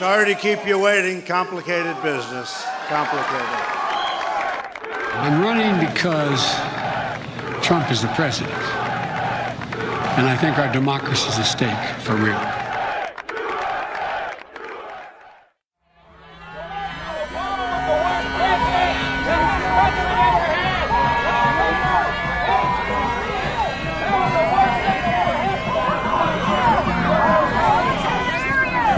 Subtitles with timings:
[0.00, 1.20] Sorry to keep you waiting.
[1.20, 2.64] Complicated business.
[2.88, 3.46] Complicated.
[5.12, 6.40] I'm running because
[7.62, 8.50] Trump is the president.
[10.16, 12.49] And I think our democracy is at stake for real.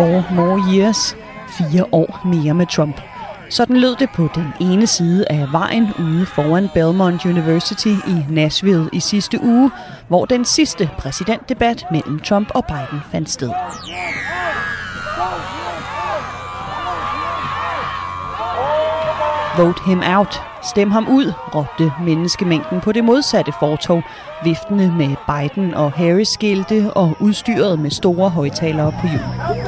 [0.02, 1.16] Four more years.
[1.48, 3.00] Fire år mere med Trump.
[3.50, 8.90] Sådan lød det på den ene side af vejen ude foran Belmont University i Nashville
[8.92, 9.70] i sidste uge,
[10.08, 13.50] hvor den sidste præsidentdebat mellem Trump og Biden fandt sted.
[19.58, 20.42] Vote him out.
[20.70, 24.02] Stem ham ud, råbte menneskemængden på det modsatte fortov,
[24.44, 29.61] viftende med Biden og Harris skilte og udstyret med store højtalere på hjul.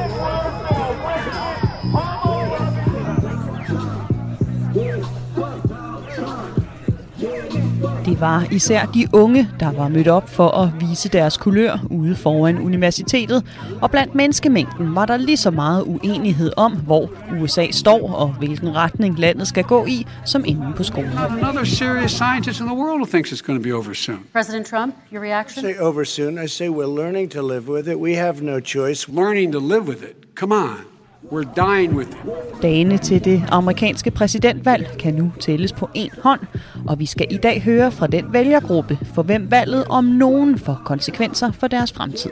[8.05, 12.17] Det var især de unge, der var mødt op for at vise deres kulør ude
[12.17, 13.45] foran universitetet,
[13.83, 18.75] og blandt menneskemængden var der lige så meget uenighed om, hvor USA står og hvilken
[18.75, 21.11] retning landet skal gå i, som inde på skolen.
[21.11, 24.21] Not another serious scientist in the world who thinks it's going to be over soon.
[24.33, 25.65] President Trump, your reaction?
[25.65, 26.45] Say over soon.
[26.45, 27.99] I say we're learning to live with it.
[27.99, 29.09] We have no choice.
[29.09, 30.17] Learning to live with it.
[30.41, 30.94] Come on.
[31.33, 32.63] We're dying with it.
[32.63, 36.41] Dagene til det amerikanske præsidentvalg kan nu tælles på en hånd,
[36.87, 40.83] og vi skal i dag høre fra den vælgergruppe, for hvem valget om nogen får
[40.85, 42.31] konsekvenser for deres fremtid.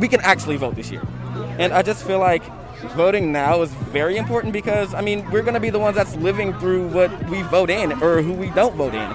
[0.00, 1.02] we can actually vote this year.
[1.58, 2.42] And I just feel like
[2.96, 6.16] voting now is very important because, I mean, we're going to be the ones that's
[6.16, 9.10] living through what we vote in or who we don't vote in.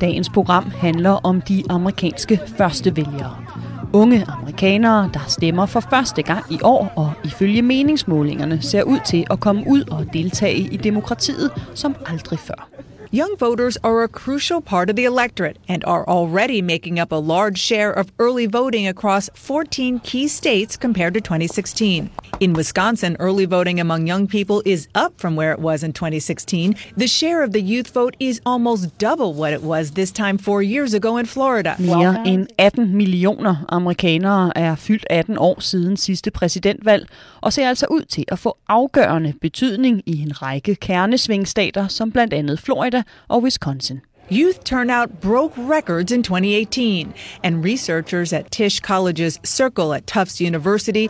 [0.00, 3.49] Dagens program handler om de amerikanske førstevælgere.
[3.92, 9.24] Unge amerikanere, der stemmer for første gang i år, og ifølge meningsmålingerne ser ud til
[9.30, 12.68] at komme ud og deltage i demokratiet som aldrig før.
[13.12, 17.16] Young voters are a crucial part of the electorate and are already making up a
[17.16, 22.08] large share of early voting across 14 key states compared to 2016.
[22.38, 26.76] In Wisconsin, early voting among young people is up from where it was in 2016.
[26.96, 30.62] The share of the youth vote is almost double what it was this time four
[30.62, 31.74] years ago in Florida.
[31.80, 37.08] Mere end 18 millioner amerikanere er fyldt 18 år siden sidste præsidentvalg,
[37.40, 42.32] og ser altså ud til at få afgørende betydning i en række kernesvingstater, som blandt
[42.32, 44.00] andet Florida og Wisconsin.
[44.32, 51.08] Youth turnout broke records in 2018, and researchers at Tisch College's Circle at Tufts University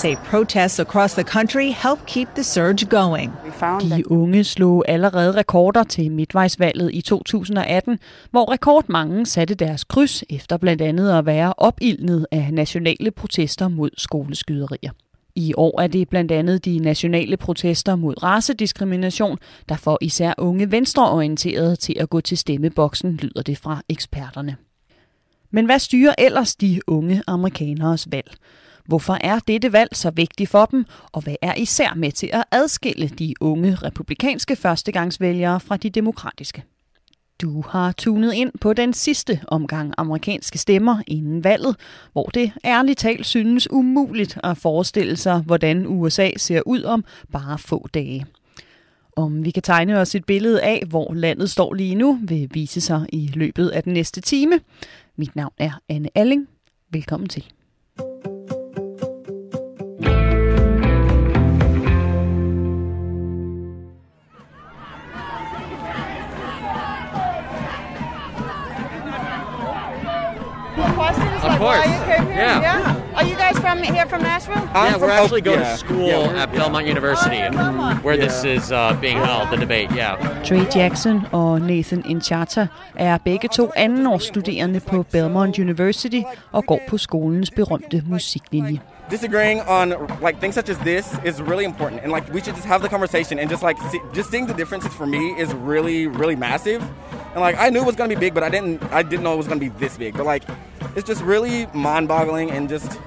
[0.00, 3.32] say protests across the country help keep the surge going.
[3.96, 7.98] De unge slog allerede rekorder til midtvejsvalget i 2018,
[8.30, 13.90] hvor rekordmange satte deres kryds efter blandt andet at være opildnet af nationale protester mod
[13.96, 14.90] skoleskyderier.
[15.34, 20.70] I år er det blandt andet de nationale protester mod racediskrimination, der får især unge
[20.70, 24.56] venstreorienterede til at gå til stemmeboksen, lyder det fra eksperterne.
[25.50, 28.34] Men hvad styrer ellers de unge amerikaneres valg?
[28.84, 32.44] Hvorfor er dette valg så vigtigt for dem, og hvad er især med til at
[32.50, 36.64] adskille de unge republikanske førstegangsvælgere fra de demokratiske?
[37.40, 41.76] Du har tunet ind på den sidste omgang amerikanske stemmer inden valget,
[42.12, 47.58] hvor det ærligt talt synes umuligt at forestille sig, hvordan USA ser ud om bare
[47.58, 48.26] få dage.
[49.16, 52.80] Om vi kan tegne os et billede af, hvor landet står lige nu, vil vise
[52.80, 54.60] sig i løbet af den næste time.
[55.16, 56.48] Mit navn er Anne Alling.
[56.90, 57.44] Velkommen til.
[71.60, 71.86] Course.
[71.86, 72.36] why you came here?
[72.36, 72.96] Yeah.
[73.18, 74.64] Are you guys from here from Nashville?
[74.74, 75.72] yeah, we're actually going yeah.
[75.72, 78.04] to school Yeah, we're- at Belmont University, Belmont.
[78.04, 79.88] where this is uh, being held, the debate.
[79.94, 80.16] Yeah.
[80.44, 82.66] Trey Jackson og Nathan Inchata
[82.98, 86.22] er begge to andenårsstuderende på Belmont University
[86.52, 88.80] og går på skolens berømte musiklinje.
[89.10, 89.88] Disagreeing on
[90.22, 92.88] like things such as this is really important, and like we should just have the
[92.88, 96.80] conversation and just like see, just seeing the differences for me is really really massive.
[97.34, 99.34] And like I knew it was gonna be big, but I didn't I didn't know
[99.34, 100.16] it was gonna be this big.
[100.16, 100.44] But like
[100.96, 103.00] it's just really mind-boggling and just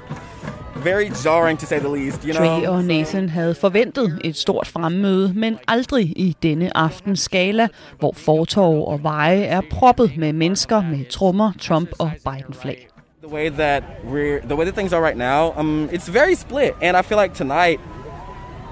[0.83, 2.59] very jarring to say the least, you know?
[2.59, 7.67] Trey og Nathan havde forventet et stort fremmøde, men aldrig i denne aftens skala,
[7.99, 12.87] hvor fortorv og veje er proppet med mennesker med trommer, Trump og Biden-flag.
[13.23, 16.71] The way that we're, the way that things are right now, um, it's very split,
[16.81, 17.79] and I feel like tonight,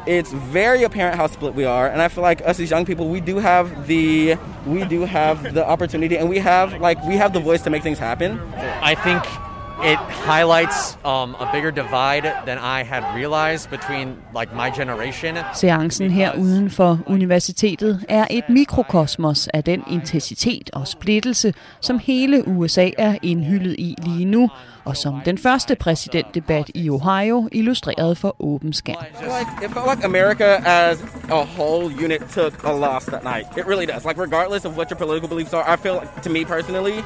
[0.07, 3.09] it's very apparent how split we are, and I feel like us as young people,
[3.09, 7.33] we do have the, we do have the opportunity, and we have like we have
[7.33, 8.39] the voice to make things happen.
[8.81, 9.23] I think
[9.83, 15.37] it highlights um, a bigger divide than I had realized between like my generation.
[15.53, 22.47] Seancen her uden for universitetet er et mikrokosmos af den intensitet og splittelse, som hele
[22.47, 24.49] USA er indhyllet i lige nu,
[24.85, 28.95] og som den første præsidentdebat i Ohio illustrerede for åben skærm.
[29.11, 33.23] It felt like, it felt like America as a whole unit took a loss that
[33.23, 33.45] night.
[33.57, 34.05] It really does.
[34.05, 37.03] Like regardless of what your political beliefs are, I feel like, to me personally,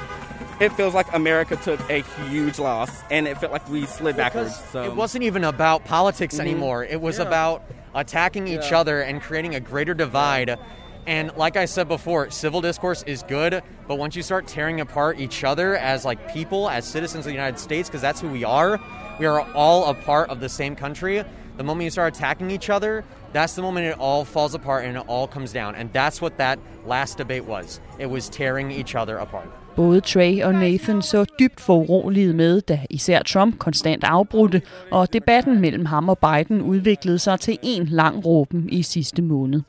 [0.61, 4.53] it feels like America took a huge loss, and it felt like we slid backwards.
[4.71, 6.41] So It wasn't even about politics Mhm.
[6.45, 6.85] anymore.
[6.95, 7.27] It was Yeah.
[7.27, 7.61] about
[7.95, 8.79] attacking each Yeah.
[8.79, 10.57] other and creating a greater divide.
[11.07, 15.19] And like I said before, civil discourse is good, but once you start tearing apart
[15.19, 18.43] each other as like people, as citizens of the United States, because that's who we
[18.43, 18.79] are,
[19.19, 21.23] we are all a part of the same country.
[21.57, 23.03] The moment you start attacking each other,
[23.33, 25.75] that's the moment it all falls apart and it all comes down.
[25.75, 27.79] And that's what that last debate was.
[27.99, 29.47] It was tearing each other apart.
[29.75, 34.61] Både Trey og Nathan så dybt foruroliget med, da især Trump konstant afbrudte,
[34.91, 39.61] og debatten mellem ham og Biden udviklede sig til en lang råben i sidste måned.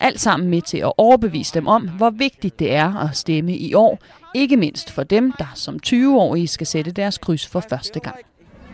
[0.00, 3.74] Alt sammen med til at overbevise dem om, hvor vigtigt det er at stemme i
[3.74, 3.98] år,
[4.34, 8.16] ikke mindst for dem, der som 20-årige skal sætte deres kryds for første gang.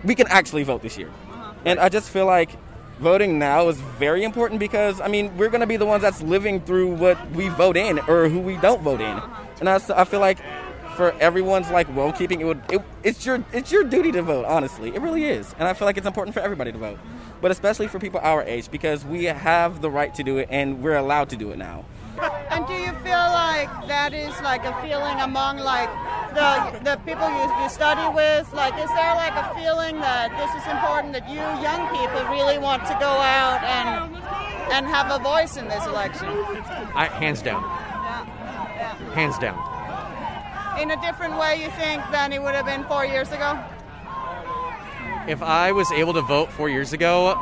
[0.04, 1.10] we can actually vote this year.
[1.64, 2.50] And I just feel like
[3.00, 6.22] voting now is very important because I mean we're going to be the ones that's
[6.22, 9.20] living through what we vote in or who we don't vote in.
[9.60, 10.38] And I, I feel like
[10.96, 14.44] for everyone's like well keeping it would it, it's your it's your duty to vote
[14.46, 16.98] honestly it really is and i feel like it's important for everybody to vote
[17.40, 20.82] but especially for people our age because we have the right to do it and
[20.82, 21.84] we're allowed to do it now
[22.50, 25.90] And do you feel like that is like a feeling among like
[26.32, 28.50] the the people you, you study with?
[28.54, 32.58] Like, is there like a feeling that this is important that you young people really
[32.58, 34.16] want to go out and
[34.72, 36.26] and have a voice in this election?
[36.94, 37.62] I, hands down.
[39.12, 39.75] Hands down.
[40.80, 43.58] In a different way, you think than it would have been four years ago?
[45.26, 47.34] If I was able to vote four years ago,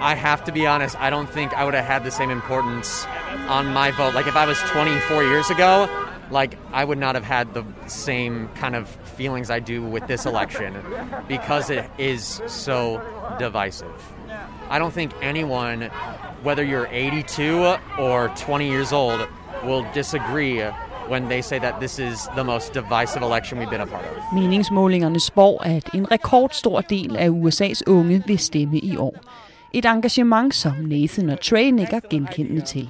[0.00, 3.06] I have to be honest, I don't think I would have had the same importance
[3.48, 4.14] on my vote.
[4.14, 5.88] Like if I was 24 years ago,
[6.30, 10.26] like I would not have had the same kind of feelings I do with this
[10.26, 10.76] election
[11.28, 13.00] because it is so
[13.38, 14.12] divisive.
[14.68, 15.82] I don't think anyone,
[16.42, 19.28] whether you're 82 or 20 years old,
[19.62, 20.62] will disagree
[21.10, 24.32] when they say that this is the most divisive election we've been a part of.
[24.32, 29.14] Meningsmålingerne spår, at en rekordstor del af USA's unge vil stemme i år.
[29.72, 32.88] Et engagement, som Nathan og Trey nikker genkendende til.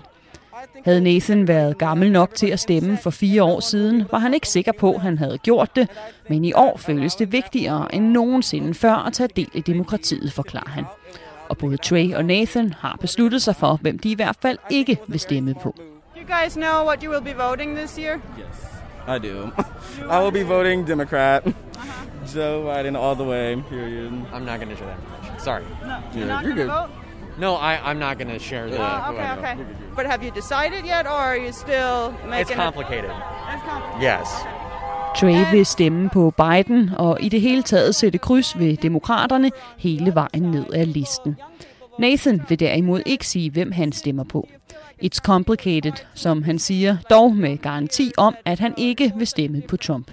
[0.85, 4.49] Havde Nathan været gammel nok til at stemme for fire år siden, var han ikke
[4.49, 5.89] sikker på, at han havde gjort det,
[6.29, 10.71] men i år føles det vigtigere end nogensinde før at tage del i demokratiet, forklarer
[10.71, 10.85] han.
[11.49, 14.99] Og både Trey og Nathan har besluttet sig for, hvem de i hvert fald ikke
[15.09, 15.75] vil stemme på.
[16.21, 18.21] Do you guys know what you will be voting this year?
[18.37, 18.55] Yes,
[19.07, 19.51] I do
[20.11, 22.27] i will be voting democrat uh-huh.
[22.27, 25.39] joe biden all the way period I'm not going to share that information.
[25.41, 25.65] Sorry.
[26.15, 26.69] You're not you're gonna good.
[26.69, 26.91] vote?
[27.39, 28.77] No, I, I'm not going to share the.
[28.77, 29.57] Oh, okay, okay.
[29.97, 33.11] But have you decided yet, or are you still making It's it- complicated.
[33.55, 34.03] It's complicated.
[34.03, 34.29] Yes.
[35.17, 40.15] Trey vil stemme på Biden og i det hele taget sætte kryds ved demokraterne hele
[40.15, 41.37] vejen ned ad listen.
[41.99, 44.49] Nathan vil derimod ikke sige, hvem han stemmer på.
[45.03, 49.77] It's complicated, som han siger, dog med garanti om, at han ikke vil stemme på
[49.77, 50.11] Trump.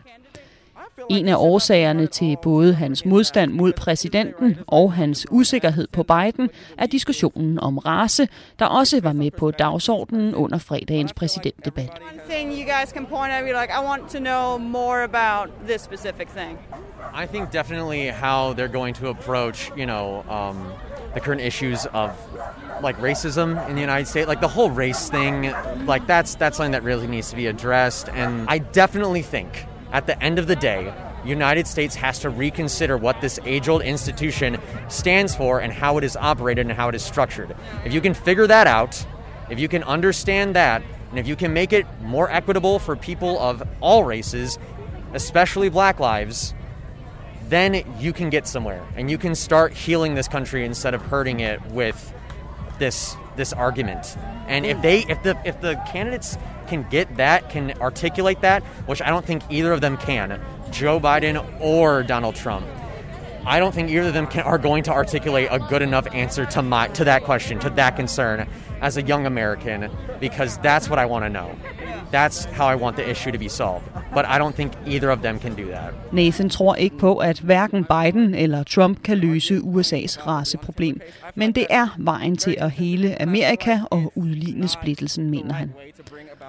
[1.09, 6.85] En af årsagerne til både hans modstand mod præsidenten og hans usikkerhed på Biden er
[6.85, 8.27] diskussionen om race,
[8.59, 11.89] der også var med på dagsordenen under fredagens præsidentdebat.
[12.11, 15.49] One thing you guys can point at, you're like, I want to know more about
[15.67, 16.59] this specific thing.
[17.23, 20.57] I think definitely how they're going to approach, you know, um,
[21.13, 22.09] the current issues of
[22.81, 25.53] like racism in the United States, like the whole race thing,
[25.85, 28.09] like that's that's something that really needs to be addressed.
[28.09, 30.93] And I definitely think at the end of the day,
[31.25, 34.57] United States has to reconsider what this age-old institution
[34.87, 37.55] stands for and how it is operated and how it is structured.
[37.83, 39.05] If you can figure that out,
[39.49, 43.39] if you can understand that, and if you can make it more equitable for people
[43.39, 44.57] of all races,
[45.13, 46.53] especially black lives,
[47.49, 51.39] then you can get somewhere and you can start healing this country instead of hurting
[51.39, 52.13] it with
[52.79, 54.17] this this argument.
[54.47, 54.81] And if mm.
[54.81, 59.25] they if the if the candidates can get that, can articulate that, which I don't
[59.25, 60.39] think either of them can,
[60.71, 62.65] Joe Biden or Donald Trump,
[63.45, 66.45] I don't think either of them can, are going to articulate a good enough answer
[66.47, 68.47] to my to that question, to that concern,
[68.81, 69.85] as a young American,
[70.19, 71.49] because that's what I want to know.
[72.11, 73.85] That's how I want the issue to be solved.
[74.13, 75.93] But I don't think either of them can do that.
[76.11, 81.01] Nathan tror ikke på, at hverken Biden eller Trump kan løse USA's raceproblem.
[81.35, 85.73] Men det er vejen til at hele Amerika og udligne splittelsen, mener han.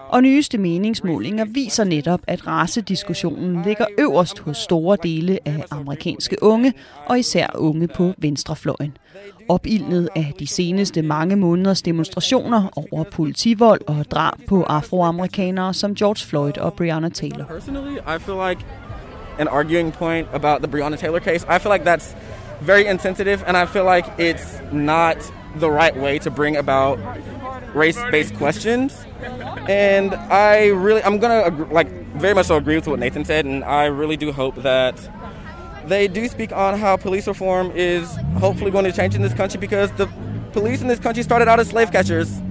[0.08, 6.72] Og nyeste meningsmålinger viser netop, at racediskussionen ligger øverst hos store dele af amerikanske unge,
[7.06, 8.96] og især unge på venstrefløjen.
[9.48, 16.26] Opildnet af de seneste mange måneders demonstrationer over politivold og drab på afroamerikanere som George
[16.26, 17.44] Floyd og Breonna Taylor.
[17.44, 18.66] Personally, I feel like
[19.38, 22.16] an arguing point about the Breonna Taylor case, I feel like that's
[22.60, 25.16] very insensitive, and I feel like it's not
[25.58, 26.98] the right way to bring about
[27.74, 29.07] race-based questions.
[29.68, 33.64] And I really, I'm gonna like very much so agree with what Nathan said, and
[33.64, 34.96] I really do hope that
[35.86, 39.58] they do speak on how police reform is hopefully going to change in this country
[39.58, 40.06] because the
[40.52, 42.42] police in this country started out as slave catchers.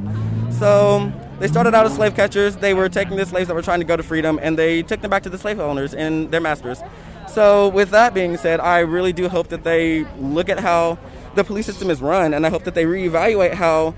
[0.50, 2.56] So they started out as slave catchers.
[2.56, 5.02] They were taking the slaves that were trying to go to freedom, and they took
[5.02, 6.80] them back to the slave owners and their masters.
[7.28, 10.98] So with that being said, I really do hope that they look at how
[11.36, 13.94] the police system is run, and I hope that they reevaluate how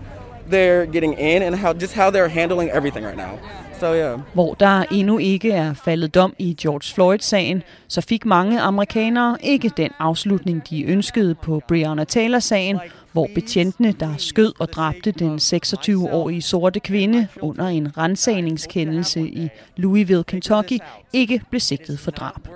[0.52, 3.40] they're getting in and how just how they're handling everything right now.
[3.80, 4.20] So yeah.
[4.34, 9.72] Hvor der endnu ikke er faldet dom i George Floyd-sagen, så fik mange amerikanere ikke
[9.78, 12.80] den afslutning, de ønskede på Breonna Taylor-sagen,
[13.12, 20.24] hvor betjentene, der skød og dræbte den 26-årige sorte kvinde under en rensagningskendelse i Louisville,
[20.24, 20.80] Kentucky,
[21.14, 22.48] ikke blev sigtet for drab.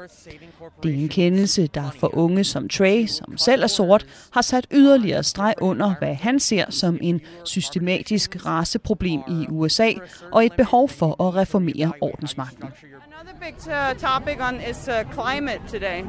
[0.84, 4.68] Det er en kendelse, der for unge som Trey, som selv er sort, har sat
[4.72, 9.92] yderligere streg under, hvad han ser som en systematisk raceproblem i USA
[10.32, 12.64] og et behov for at reformere ordensmagten.
[12.64, 16.04] Another big uh, topic on is uh, climate today.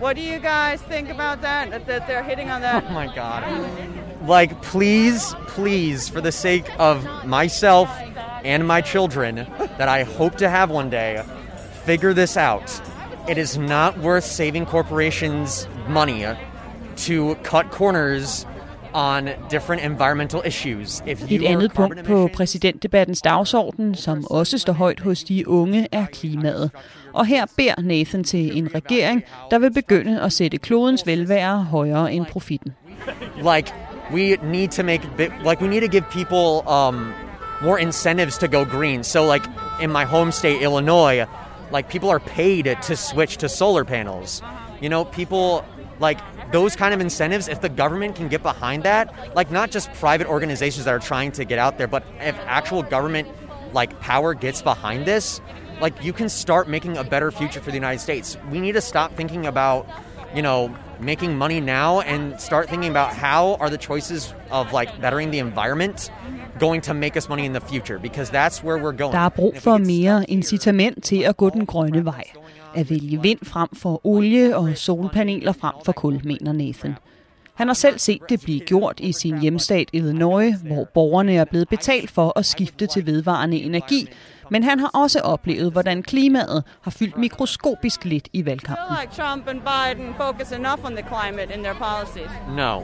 [0.00, 1.70] What do you guys think about that?
[1.70, 2.84] That, that they're hitting on that?
[2.88, 3.42] Oh my God.
[4.28, 7.88] Like, please, please, for the sake of myself
[8.44, 9.46] and my children
[9.78, 11.22] that I hope to have one day,
[11.84, 12.80] figure this out.
[13.30, 16.24] It is not worth saving corporations money
[16.96, 18.46] to cut corners
[18.94, 21.02] on different environmental issues.
[21.06, 25.88] If Et your andet punkt på præsidentdebattens dagsorden, som også står højt hos de unge,
[25.92, 26.70] er klimaet.
[27.12, 32.12] Og her beder Nathan til en regering, der vil begynde at sætte klodens velvære højere
[32.12, 32.74] end profitten.
[33.36, 33.72] like
[34.12, 35.02] we need to make
[35.44, 37.12] like we need to give people um,
[37.62, 39.04] more incentives to go green.
[39.04, 39.44] So like
[39.82, 41.24] in my home state, Illinois,
[41.70, 44.40] like people are paid to switch to solar panels.
[44.42, 44.76] Uh-huh.
[44.80, 45.64] You know, people
[45.98, 46.18] like
[46.52, 47.48] those kind of incentives.
[47.48, 51.32] If the government can get behind that, like not just private organizations that are trying
[51.32, 53.28] to get out there, but if actual government
[53.72, 55.40] like power gets behind this,
[55.80, 58.36] like you can start making a better future for the United States.
[58.50, 59.88] We need to stop thinking about,
[60.34, 64.90] you know, making money now and start thinking about how are the choices of like
[65.00, 66.12] bettering the environment
[66.58, 69.12] going to make us money in the future because that's where we're going.
[69.12, 72.24] Der er brug for mere incitament til at gå den grønne vej.
[72.74, 76.94] At vælge vind frem for olie og solpaneler frem for kul, mener Nathan.
[77.54, 81.68] Han har selv set det blive gjort i sin hjemstat Illinois, hvor borgerne er blevet
[81.68, 84.08] betalt for at skifte til vedvarende energi,
[84.50, 88.84] men han har også oplevet, hvordan klimaet har fyldt mikroskopisk lidt i I valgkampen.
[88.88, 92.30] feel like Trump and Biden focus enough on the climate in their policies.
[92.48, 92.82] No.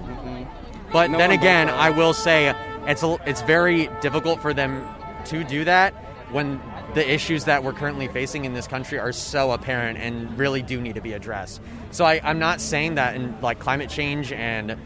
[0.92, 1.68] But then again.
[1.68, 2.52] I will say
[2.88, 4.82] it's a, it's very difficult for them
[5.26, 5.92] to do that
[6.32, 6.60] when
[6.94, 10.80] the issues that we're currently facing in this country are so apparent and really do
[10.80, 11.60] need to be addressed.
[11.90, 14.76] So I, I'm not saying that in like climate change and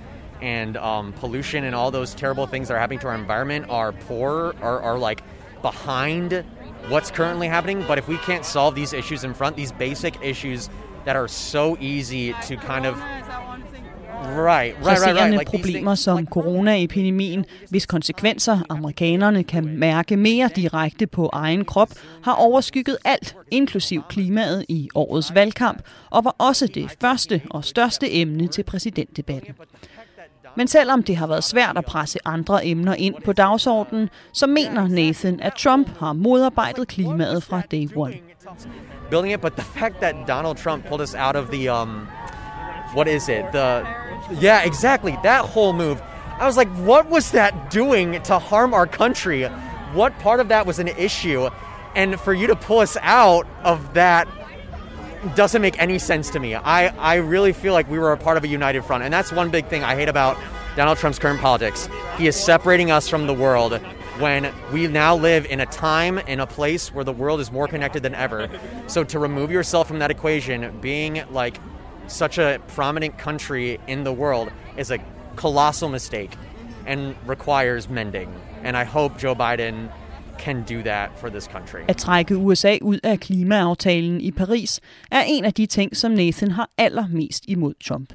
[0.43, 3.93] and um, pollution and all those terrible things that are happening to our environment are
[3.93, 5.23] poor or are like
[5.63, 6.45] behind
[6.89, 7.85] what's currently happening.
[7.89, 10.71] But if we can't solve these issues in front, these basic issues
[11.05, 12.95] that are so easy to kind of
[14.25, 15.39] right, right, right, right.
[15.39, 21.91] Like problemer som coronaepidemien, hvis konsekvenser amerikanerne kan mærke mere direkte på egen krop,
[22.23, 28.15] har overskygget alt, inklusiv klimaet i årets valgkamp, og var også det første og største
[28.15, 29.55] emne til præsidentdebatten.
[30.57, 34.89] Men selvom det har været svært at presse andre emner ind på dagsordenen, så mener
[34.89, 38.15] Nathan, at Trump har modarbejdet klimaet fra day one.
[39.11, 42.07] building it, but the fact that Donald Trump pulled us out of the um,
[42.95, 43.45] what is it?
[43.53, 43.87] The
[44.41, 46.03] yeah, exactly that whole move.
[46.41, 49.45] I was like, what was that doing to harm our country?
[49.93, 51.49] What part of that was an issue?
[51.95, 54.27] And for you to pull us out of that
[55.35, 56.55] doesn't make any sense to me.
[56.55, 59.05] I, I really feel like we were a part of a united front.
[59.05, 60.37] And that's one big thing I hate about
[60.77, 61.89] Donald Trump's current politics.
[62.17, 63.81] He is separating us from the world
[64.19, 67.67] when we now live in a time in a place where the world is more
[67.67, 68.49] connected than ever.
[68.87, 71.59] So to remove yourself from that equation, being like
[72.07, 74.99] such a prominent country in the world is a
[75.37, 76.33] colossal mistake
[76.87, 78.33] and requires mending.
[78.63, 79.91] And I hope Joe Biden
[80.45, 81.79] can do that for this country.
[81.89, 86.51] At trække USA ud af klimaaftalen i Paris er en af de ting, som Nathan
[86.51, 88.13] har allermest imod Trump.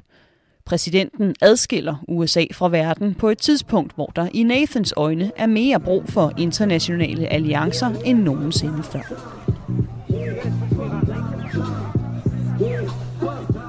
[0.64, 5.80] Præsidenten adskiller USA fra verden på et tidspunkt, hvor der i Nathans øjne er mere
[5.80, 9.36] brug for internationale alliancer end nogensinde før.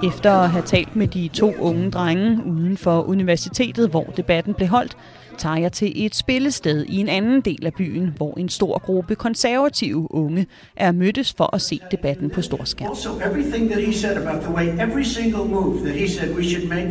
[0.03, 4.68] Efter at have talt med de to unge drenge uden for universitetet, hvor debatten blev
[4.68, 4.98] holdt,
[5.41, 9.15] tager jeg til et spillested i en anden del af byen, hvor en stor gruppe
[9.15, 12.89] konservative unge er mødtes for at se debatten på storskærm.
[12.89, 16.43] Also, everything that he said about the way every single move that he said we
[16.43, 16.88] should make,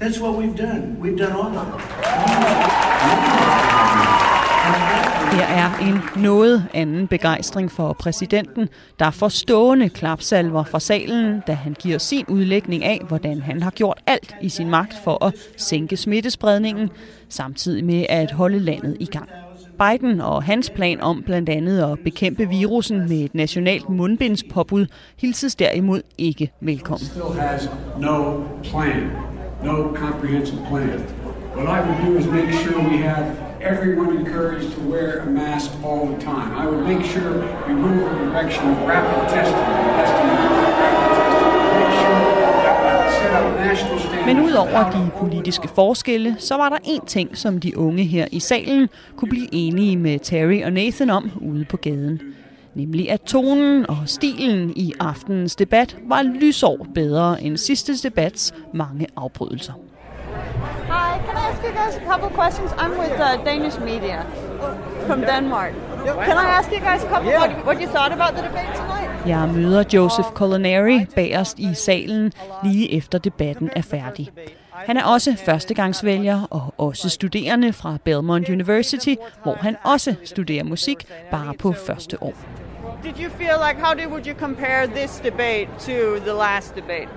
[0.00, 0.96] that's what we've done.
[1.02, 1.66] We've done all of
[5.32, 8.68] der er en noget anden begejstring for præsidenten,
[8.98, 13.70] der får stående klapsalver fra salen, da han giver sin udlægning af, hvordan han har
[13.70, 16.90] gjort alt i sin magt for at sænke smittespredningen,
[17.28, 19.28] samtidig med at holde landet i gang.
[19.78, 25.54] Biden og hans plan om blandt andet at bekæmpe virusen med et nationalt mundbindspåbud hilses
[25.54, 27.08] derimod ikke velkommen.
[28.00, 29.10] no plan,
[29.64, 31.04] no comprehensive plan.
[31.56, 33.26] What I would do is make sure we have
[33.66, 36.48] everyone encouraged to wear a mask all the time.
[36.62, 37.30] I would make sure
[37.66, 40.56] we move in the direction of rapid testing, rapid testing.
[44.26, 48.40] Men udover de politiske forskelle, så var der én ting, som de unge her i
[48.40, 52.20] salen kunne blive enige med Terry og Nathan om ude på gaden.
[52.74, 59.06] Nemlig at tonen og stilen i aftenens debat var lysår bedre end sidste debats mange
[59.16, 59.72] afbrydelser.
[61.16, 62.70] Hi, can I ask you guys a couple questions?
[62.76, 64.26] I'm with uh, Danish media
[65.06, 65.72] from Denmark.
[66.04, 69.26] Can I ask you guys a couple what, what you thought about the debate tonight?
[69.26, 72.32] Jeg møder Joseph Culinary bagerst i salen
[72.64, 74.28] lige efter debatten er færdig.
[74.72, 81.06] Han er også førstegangsvælger og også studerende fra Belmont University, hvor han også studerer musik
[81.30, 82.34] bare på første år.
[83.02, 87.08] Did you feel like how did would you compare this debate to the last debate?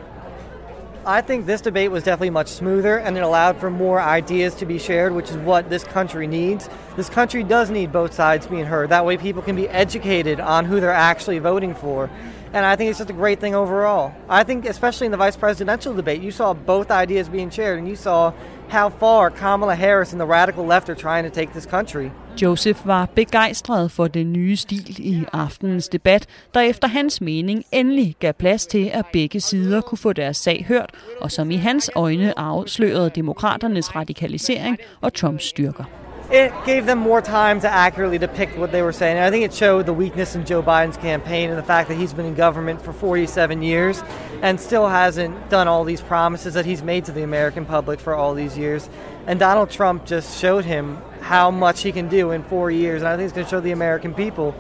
[1.06, 4.66] I think this debate was definitely much smoother and it allowed for more ideas to
[4.66, 6.70] be shared, which is what this country needs.
[6.98, 8.90] This country does need both sides being heard.
[8.90, 12.10] That way, people can be educated on who they're actually voting for.
[12.54, 14.12] And I think it's just a great thing overall.
[14.28, 17.88] I think, especially in the vice presidential debate, you saw both ideas being shared and
[17.88, 18.32] you saw
[18.70, 22.12] how far Kamala Harris and the radical left are trying to take this country.
[22.42, 28.16] Joseph var begejstret for den nye stil i aftenens debat, der efter hans mening endelig
[28.20, 30.90] gav plads til, at begge sider kunne få deres sag hørt,
[31.22, 35.84] og som i hans øjne afslørede demokraternes radikalisering og Trumps styrker.
[36.32, 39.18] It gave them more time to accurately depict what they were saying.
[39.18, 41.96] And I think it showed the weakness in Joe Biden's campaign and the fact that
[41.96, 44.04] he's been in government for 47 years
[44.44, 48.14] and still hasn't done all these promises that he's made to the American public for
[48.14, 48.88] all these years.
[49.26, 53.02] And Donald Trump just showed him how much he can do in four years.
[53.02, 54.56] And I think it's going to show the American people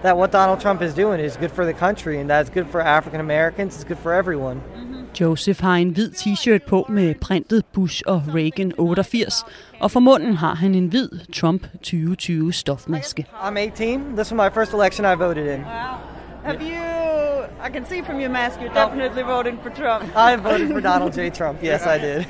[0.00, 2.80] that what Donald Trump is doing is good for the country and that's good for
[2.80, 4.62] African Americans, it's good for everyone.
[5.20, 9.44] Joseph har en hvid t-shirt på med printet Bush og Reagan 88,
[9.80, 13.26] og for munden har han en hvid Trump 2020 stofmaske.
[13.32, 14.00] I'm 18.
[14.16, 15.60] This was my first election I voted in.
[16.44, 17.00] Have you?
[17.62, 20.16] I can see from your mask you're definitely voting for Trump.
[20.16, 21.30] I voted for Donald J.
[21.30, 21.58] Trump.
[21.62, 22.24] Yes, I did.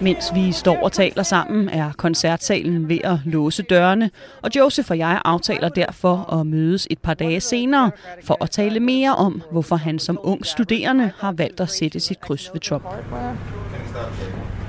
[0.00, 4.10] Mens vi står og taler sammen, er koncertsalen ved at låse dørene,
[4.42, 7.90] og Joseph og jeg aftaler derfor at mødes et par dage senere
[8.24, 12.20] for at tale mere om, hvorfor han som ung studerende har valgt at sætte sit
[12.20, 12.84] kryds ved Trump.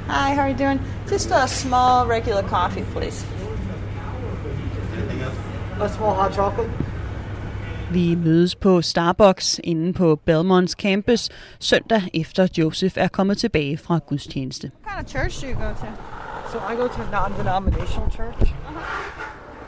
[0.07, 0.81] Hi, how are you doing?
[1.12, 3.25] Just a small regular coffee, please.
[5.81, 6.90] A small hot chocolate.
[7.91, 13.99] Vi mødes på Starbucks inde på Belmonts campus søndag efter Joseph er kommet tilbage fra
[14.08, 14.71] gudstjeneste.
[14.86, 15.88] What kind of church do you go to?
[16.51, 18.54] So I go to a non-denominational church.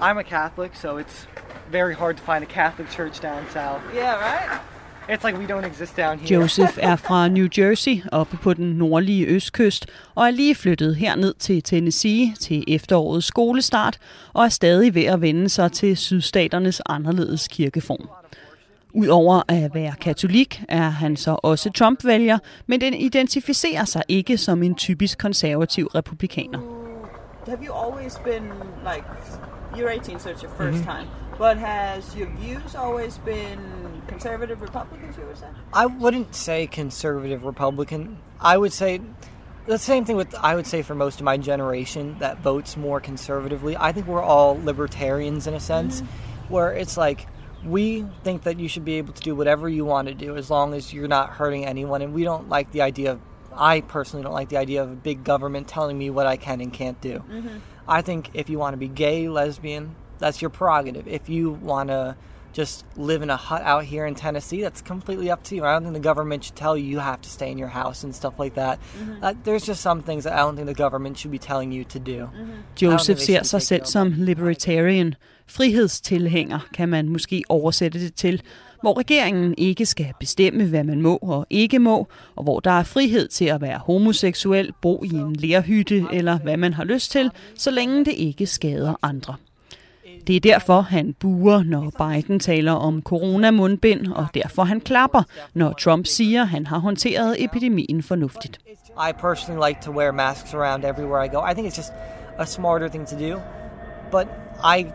[0.02, 1.28] I'm a Catholic, so it's
[1.72, 3.82] very hard to find a Catholic church down south.
[3.96, 4.60] Yeah, right?
[5.10, 6.40] It's like we don't exist down here.
[6.40, 9.86] Joseph er fra New Jersey, oppe på den nordlige østkyst,
[10.16, 13.98] og er lige flyttet herned til Tennessee til efterårets skolestart,
[14.34, 18.10] og er stadig ved at vende sig til sydstaternes anderledes kirkeform.
[18.94, 22.38] Udover at være katolik, er han så også Trump-vælger,
[22.68, 26.60] men den identificerer sig ikke som en typisk konservativ republikaner.
[27.48, 28.44] Have you always been
[28.84, 29.06] like
[29.76, 31.08] you're 18, so it's your 1st time.
[31.38, 35.18] But has your views always been conservative Republicans?
[35.18, 35.48] You would say?
[35.74, 38.20] I wouldn't say conservative Republican.
[38.40, 39.02] I would say
[39.66, 43.00] the same thing with I would say for most of my generation that votes more
[43.00, 43.78] conservatively.
[43.78, 46.02] I think we're all libertarians in a sense,
[46.50, 47.28] where it's like
[47.66, 50.50] we think that you should be able to do whatever you want to do as
[50.50, 52.02] long as you're not hurting anyone.
[52.02, 53.22] And we don't like the idea of,
[53.54, 56.60] I personally don't like the idea of a big government telling me what I can
[56.60, 57.20] and can't do.
[57.20, 57.58] Mm-hmm.
[57.88, 61.08] I think if you want to be gay, lesbian, that's your prerogative.
[61.08, 62.18] If you want to
[62.54, 65.66] just live in a hut out here in Tennessee, that's completely up to you.
[65.66, 68.06] I don't think the government should tell you you have to stay in your house
[68.06, 68.80] and stuff like that.
[68.80, 69.24] Mhm.
[69.24, 71.84] Uh, there's just some things that I don't think the government should be telling you
[71.84, 72.20] to do.
[72.20, 75.16] Don't Joseph ser sig selv som libertarian.
[75.48, 78.42] Frihedstilhænger kan man måske oversætte det til,
[78.82, 82.84] hvor regeringen ikke skal bestemme, hvad man må og ikke må, og hvor der er
[82.84, 87.32] frihed til at være homoseksuel, bo i en lærhytte eller hvad man har lyst til,
[87.56, 89.36] så længe det ikke skader andre.
[90.28, 95.74] Det er derfor, han buer, når Biden taler om coronamundbind, og derfor han klapper, når
[95.74, 98.60] Trump siger, han har håndteret epidemien fornuftigt.
[99.10, 101.40] I personally like to wear masks around everywhere I go.
[101.52, 101.94] I think it's just
[102.38, 103.40] a smarter thing to do.
[104.12, 104.28] But
[104.64, 104.86] I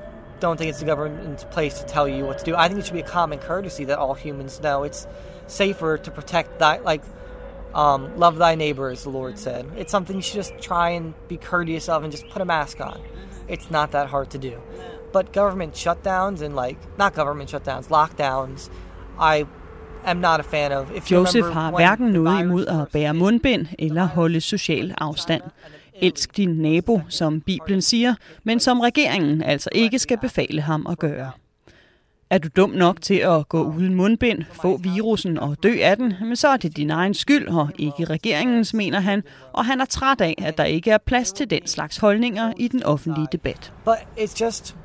[0.41, 2.57] don't think it's the government's place to tell you what to do.
[2.57, 4.85] I think it should be a common courtesy that all humans know.
[4.85, 5.07] It's
[5.47, 7.03] safer to protect thy like
[7.75, 9.67] um, love thy neighbor, as the Lord said.
[9.77, 12.81] It's something you should just try and be courteous of and just put a mask
[12.81, 13.01] on.
[13.49, 14.61] It's not that hard to do.
[15.13, 18.71] But government shutdowns and like not government shutdowns, lockdowns,
[19.21, 19.45] I
[20.05, 20.91] am not a fan of.
[20.97, 25.43] If Joseph har hverken noget imod at bære mundbind eller holde social afstand.
[26.03, 30.99] Elsk din nabo, som Bibelen siger, men som regeringen altså ikke skal befale ham at
[30.99, 31.31] gøre.
[32.31, 36.15] Er du dum nok til at gå uden mundbind, få virusen og dø af den,
[36.21, 39.85] men så er det din egen skyld og ikke regeringens, mener han, og han er
[39.85, 43.73] træt af, at der ikke er plads til den slags holdninger i den offentlige debat.
[43.85, 44.77] But it's just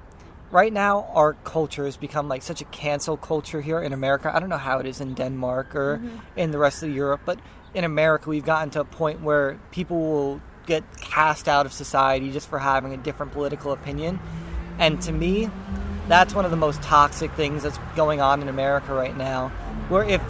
[0.54, 4.32] right now our culture has become like such a cancel culture here in America.
[4.34, 6.18] I don't know how it is in Denmark or mm-hmm.
[6.38, 7.40] in the rest of Europe, but
[7.74, 12.32] in America we've gotten to a point where people will get cast out of society
[12.32, 14.20] just for having a different political opinion.
[14.78, 15.50] And to me,
[16.08, 19.50] that's one of the most toxic things that's going on in America right now.
[19.90, 20.22] Where if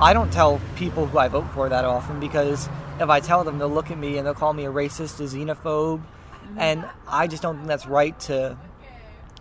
[0.00, 2.68] I don't tell people who I vote for that often because
[3.00, 5.24] if I tell them, they'll look at me and they'll call me a racist, a
[5.24, 6.58] xenophobe, mm-hmm.
[6.58, 8.58] and I just don't think that's right to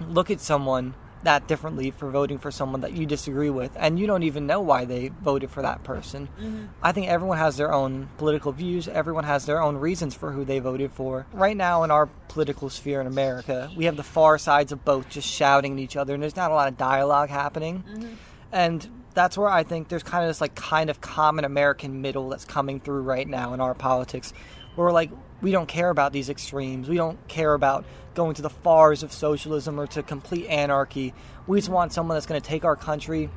[0.02, 4.08] look at someone that differently for voting for someone that you disagree with and you
[4.08, 6.28] don't even know why they voted for that person.
[6.40, 6.66] Mm-hmm.
[6.82, 10.46] I think everyone has their own political views, everyone has their own reasons for who
[10.46, 11.26] they voted for.
[11.34, 15.10] Right now in our political sphere in America, we have the far sides of both
[15.10, 17.84] just shouting at each other and there's not a lot of dialogue happening.
[17.84, 18.14] Mm-hmm.
[18.52, 22.30] And that's where I think there's kind of this like kind of common American middle
[22.30, 24.32] that's coming through right now in our politics.
[24.76, 25.10] Where we're like,
[25.42, 26.90] we don't care about these extremes.
[26.90, 31.14] We don't care about going to the fars of socialism or to complete anarchy.
[31.48, 33.30] We just want someone that's going to take our country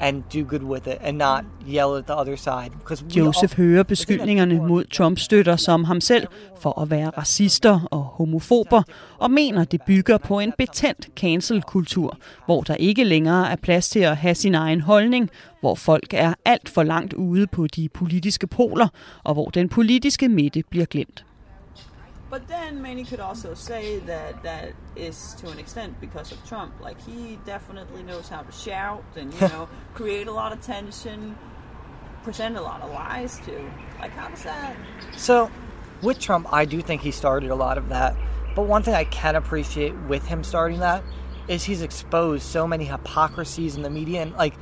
[0.00, 2.70] and do good with it and not yell at the other side.
[2.78, 6.26] Because Joseph all- hører beskyldningerne mod Trumps støtter som ham selv
[6.60, 8.82] for at være racister og homofober,
[9.18, 14.00] og mener, det bygger på en betændt cancel-kultur, hvor der ikke længere er plads til
[14.00, 15.30] at have sin egen holdning,
[15.60, 18.88] hvor folk er alt for langt ude på de politiske poler,
[19.24, 21.24] og hvor den politiske midte bliver glemt.
[22.30, 26.74] But then many could also say that that is to an extent because of Trump.
[26.80, 31.36] Like he definitely knows how to shout and you know create a lot of tension,
[32.22, 33.70] present a lot of lies too.
[33.98, 34.76] Like how does that?
[35.16, 35.50] So,
[36.02, 38.14] with Trump, I do think he started a lot of that.
[38.54, 41.02] But one thing I can appreciate with him starting that
[41.48, 44.54] is he's exposed so many hypocrisies in the media and like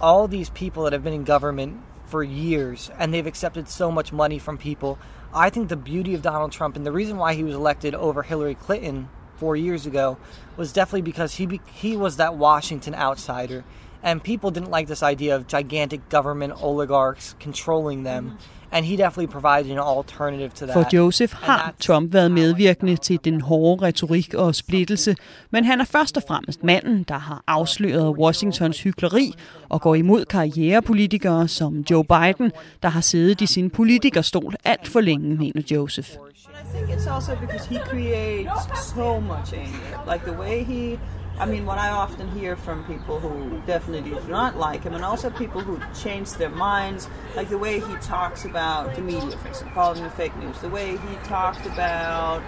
[0.00, 4.12] all these people that have been in government for years and they've accepted so much
[4.12, 4.98] money from people.
[5.34, 8.22] I think the beauty of Donald Trump and the reason why he was elected over
[8.22, 10.16] Hillary Clinton 4 years ago
[10.56, 13.64] was definitely because he be- he was that Washington outsider.
[14.00, 18.53] And people didn't like this idea of gigantic government oligarchs controlling them mm-hmm.
[18.74, 20.74] And he definitely provided an alternative to that.
[20.74, 25.16] For Joseph har Trump været medvirkende til den hårde retorik og splittelse,
[25.50, 29.34] men han er først og fremmest manden, der har afsløret Washingtons hykleri
[29.68, 35.00] og går imod karrierepolitikere som Joe Biden, der har siddet i sin politikerstol alt for
[35.00, 36.10] længe, mener Joseph.
[36.10, 40.12] I think it's also because he creates so much anger.
[40.12, 40.98] Like the way he,
[41.36, 45.04] I mean, what I often hear from people who definitely do not like him, and
[45.04, 49.48] also people who change their minds, like the way he talks about the media, for
[49.48, 52.40] example, calling them fake news, the way he talked about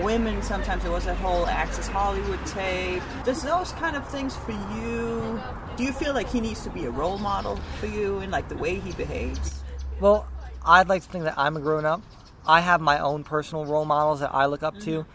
[0.00, 3.02] women sometimes there was that whole Access Hollywood tape.
[3.24, 5.40] Does those kind of things for you?
[5.76, 8.48] Do you feel like he needs to be a role model for you in like
[8.48, 9.62] the way he behaves?
[10.00, 10.26] Well,
[10.66, 12.02] I'd like to think that I'm a grown up.
[12.46, 15.06] I have my own personal role models that I look up to.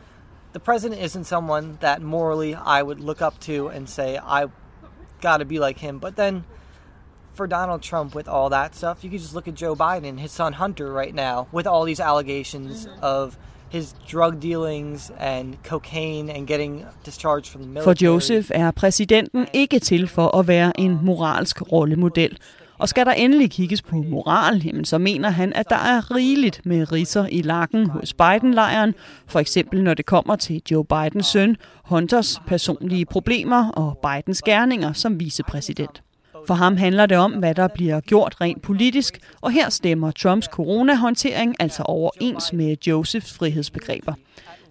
[0.60, 4.48] The president isn't someone that morally I would look up to and say I
[5.22, 6.00] got to be like him.
[6.00, 6.44] But then
[7.34, 10.34] for Donald Trump with all that stuff, you could just look at Joe Biden his
[10.34, 13.38] son Hunter right now with all these allegations of
[13.70, 17.96] his drug dealings and cocaine and getting discharged from the military.
[17.96, 18.06] For.
[18.06, 22.38] Joseph er præsidenten ikke til for at være en moralsk rollemodel.
[22.80, 26.62] Og skal der endelig kigges på moral, jamen så mener han, at der er rigeligt
[26.66, 28.96] med riser i lakken hos Biden-lejren,
[29.28, 34.94] for eksempel når det kommer til Joe Bidens søn, Hunters personlige problemer og Bidens gerninger
[34.94, 36.02] som vicepræsident.
[36.48, 40.46] For ham handler det om, hvad der bliver gjort rent politisk, og her stemmer Trumps
[40.46, 44.14] coronahåndtering altså overens med Josephs frihedsbegreber.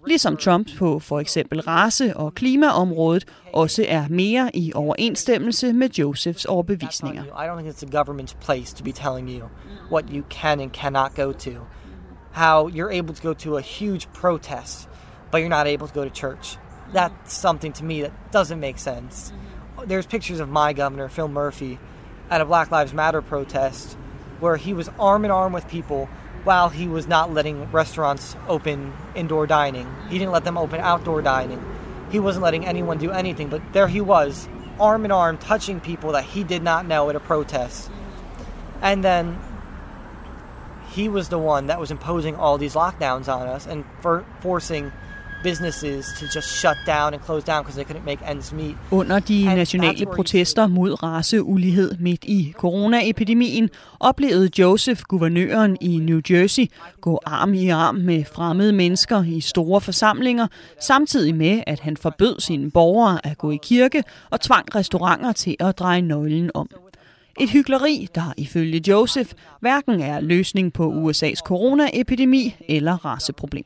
[0.06, 6.44] Ligesom Trump på for eksempel race- og klimaområdet også er mere i overensstemmelse med Josephs
[6.44, 7.24] overbevisninger.
[7.24, 9.48] I don't think it's the government's place to be telling you
[9.90, 11.50] what you can and cannot go to.
[12.32, 14.88] How you're able to go to a huge protest,
[15.30, 16.56] but you're not able to go to church.
[16.92, 19.32] That's something to me that doesn't make sense.
[19.88, 21.78] There's pictures of my governor, Phil Murphy,
[22.30, 23.98] at a Black Lives Matter protest
[24.40, 26.08] where he was arm in arm with people
[26.44, 29.92] while he was not letting restaurants open indoor dining.
[30.08, 31.64] He didn't let them open outdoor dining.
[32.10, 34.48] He wasn't letting anyone do anything, but there he was,
[34.80, 37.90] arm in arm, touching people that he did not know at a protest.
[38.80, 39.38] And then
[40.90, 44.92] he was the one that was imposing all these lockdowns on us and for forcing
[45.42, 48.76] businesses to just shut down and close down because they couldn't make ends meet.
[48.90, 53.70] Under de nationale protester mod raceulighed midt i coronaepidemien
[54.00, 56.66] oplevede Joseph, guvernøren i New Jersey,
[57.00, 60.46] gå arm i arm med fremmede mennesker i store forsamlinger,
[60.80, 65.56] samtidig med, at han forbød sine borgere at gå i kirke og tvang restauranter til
[65.60, 66.68] at dreje nøglen om.
[67.40, 73.64] Et hykleri, der ifølge Joseph hverken er løsning på USA's coronaepidemi eller raceproblem.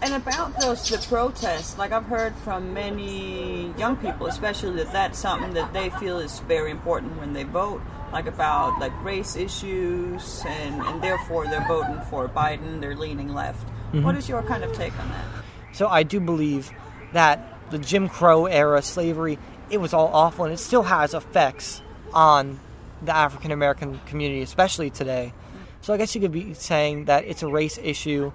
[0.00, 5.18] And about those the protests, like I've heard from many young people, especially that that's
[5.18, 7.82] something that they feel is very important when they vote,
[8.12, 12.80] like about like race issues, and and therefore they're voting for Biden.
[12.80, 13.66] They're leaning left.
[13.92, 14.04] Mhm.
[14.04, 15.24] What is your kind of take on that?
[15.72, 16.70] So I do believe
[17.12, 19.36] that the Jim Crow era slavery,
[19.68, 21.82] it was all awful and it still has effects
[22.14, 22.60] on
[23.02, 25.32] the African American community, especially today.
[25.80, 28.32] So I guess you could be saying that it's a race issue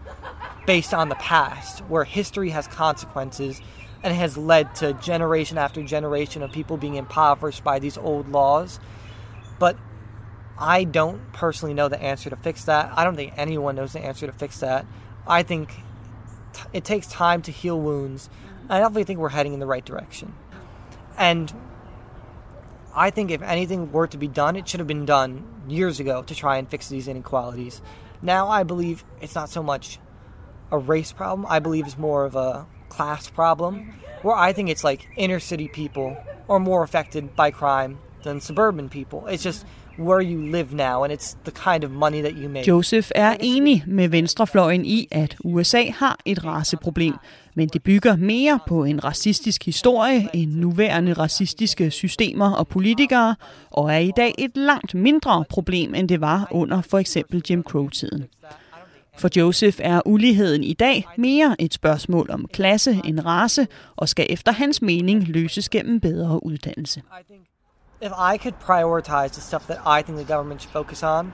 [0.65, 3.61] based on the past, where history has consequences
[4.03, 8.79] and has led to generation after generation of people being impoverished by these old laws.
[9.59, 9.77] But
[10.57, 12.91] I don't personally know the answer to fix that.
[12.95, 14.85] I don't think anyone knows the answer to fix that.
[15.25, 15.69] I think
[16.53, 18.29] t- it takes time to heal wounds.
[18.69, 20.33] I definitely think we're heading in the right direction.
[21.17, 21.53] And
[22.93, 26.23] I think if anything were to be done, it should have been done years ago
[26.23, 27.81] to try and fix these inequalities.
[28.21, 29.99] Now I believe it's not so much
[30.73, 31.45] a race problem.
[31.57, 33.73] I believe it's more of a class problem,
[34.23, 36.17] where I think it's like inner city people
[36.49, 39.19] are more affected by crime than suburban people.
[39.33, 39.65] It's just
[39.97, 42.67] where you live now, and it's the kind of money that you make.
[42.67, 47.13] Joseph er enig med venstrefløjen i, at USA har et raceproblem,
[47.55, 53.35] men det bygger mere på en racistisk historie end nuværende racistiske systemer og politikere,
[53.71, 57.63] og er i dag et langt mindre problem, end det var under for eksempel Jim
[57.69, 58.23] Crow-tiden.
[59.17, 64.27] For Joseph er uligheden i dag mere et spørgsmål om klasse end race, og skal
[64.29, 67.01] efter hans mening løses gennem bedre uddannelse.
[68.03, 71.33] if I could prioritize the stuff that I think the government should focus on,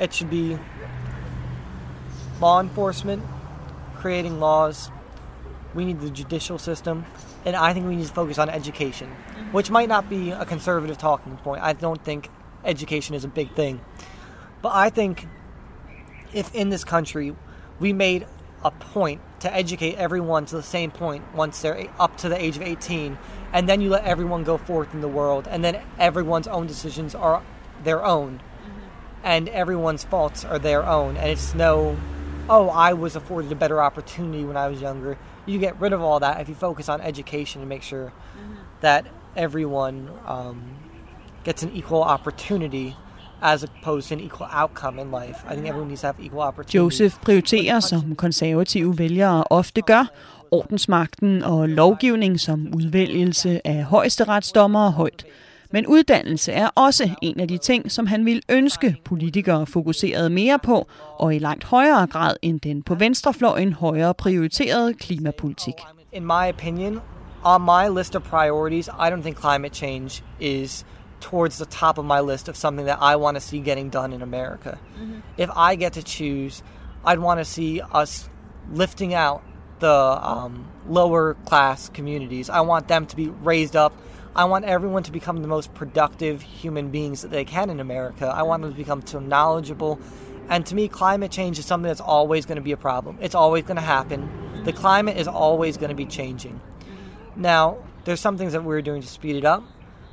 [0.00, 0.58] it should be
[2.40, 3.22] law enforcement,
[3.96, 4.90] creating laws.
[5.74, 7.04] We need the judicial system,
[7.46, 9.08] and I think we need to focus on education,
[9.52, 11.62] which might not be a conservative talking point.
[11.62, 12.28] I don't think
[12.64, 13.80] education is a big thing.
[14.62, 15.26] But I think
[16.34, 17.34] if in this country
[17.80, 18.26] we made
[18.62, 22.56] a point to educate everyone to the same point once they're up to the age
[22.56, 23.16] of 18
[23.52, 27.14] and then you let everyone go forth in the world and then everyone's own decisions
[27.14, 27.42] are
[27.82, 28.40] their own
[29.22, 31.96] and everyone's faults are their own and it's no
[32.48, 35.18] oh i was afforded a better opportunity when i was younger.
[35.46, 38.12] You get rid of all that if you focus on education and make sure
[38.80, 40.76] that everyone um,
[41.42, 42.96] gets an equal opportunity
[43.44, 46.42] as opposed to an equal outcome in life i think everyone needs to have equal
[46.48, 50.04] opportunity Joseph prioriterer, som konservative vælgere ofte gør,
[50.50, 55.24] ordensmagten og lovgivning som udvælgelse af højesteretsdommere højt.
[55.70, 60.58] Men uddannelse er også en af de ting, som han ville ønske politikere fokuserede mere
[60.58, 65.74] på, og i langt højere grad end den på venstrefløjen højere prioriterede klimapolitik.
[66.12, 67.00] in my opinion,
[67.44, 70.86] on my list of priorities, I don't think climate change is
[71.24, 74.12] towards the top of my list of something that I want to see getting done
[74.12, 74.78] in America.
[75.38, 76.62] If I get to choose,
[77.02, 78.28] I'd want to see us
[78.70, 79.42] lifting out
[79.80, 82.50] the um, lower class communities.
[82.50, 83.92] I want them to be raised up.
[84.36, 88.26] I want everyone to become the most productive human beings that they can in America.
[88.26, 89.98] I want them to become so knowledgeable
[90.48, 93.18] And to me, climate change is something that's always going to be a problem.
[93.20, 94.62] It's always going to happen.
[94.64, 96.60] The climate is always going to be changing.
[97.36, 99.64] Now, there's some things that we're doing to speed it up,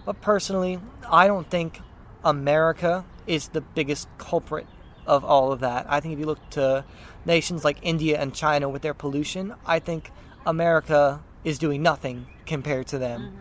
[0.05, 0.79] but personally,
[1.11, 1.81] I don't think
[2.23, 4.67] America is the biggest culprit
[5.05, 5.85] of all of that.
[5.89, 6.85] I think if you look to
[7.25, 10.11] nations like India and China with their pollution, I think
[10.45, 13.33] America is doing nothing compared to them.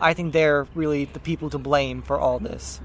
[0.00, 2.80] I think they're really the people to blame for all this.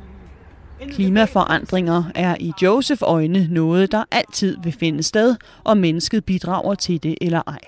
[0.81, 7.03] Klimaforandringer er i Joseph øjne noget, der altid vil finde sted, om mennesket bidrager til
[7.03, 7.59] det eller ej.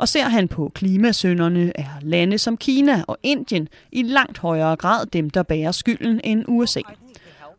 [0.00, 5.06] Og ser han på klimasønderne, er lande som Kina og Indien i langt højere grad
[5.06, 6.80] dem, der bærer skylden end USA.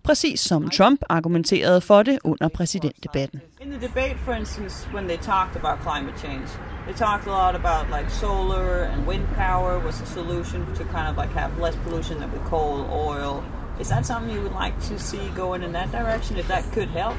[0.03, 3.41] Præcis som Trump argumenterede for det under præsidentdebatten.
[3.61, 6.47] In the debate, for instance, when they talked about climate change,
[6.87, 11.07] they talked a lot about like solar and wind power was a solution to kind
[11.11, 12.77] of like have less pollution than with coal,
[13.09, 13.43] oil.
[13.81, 16.89] Is that something you would like to see going in that direction if that could
[17.01, 17.15] help?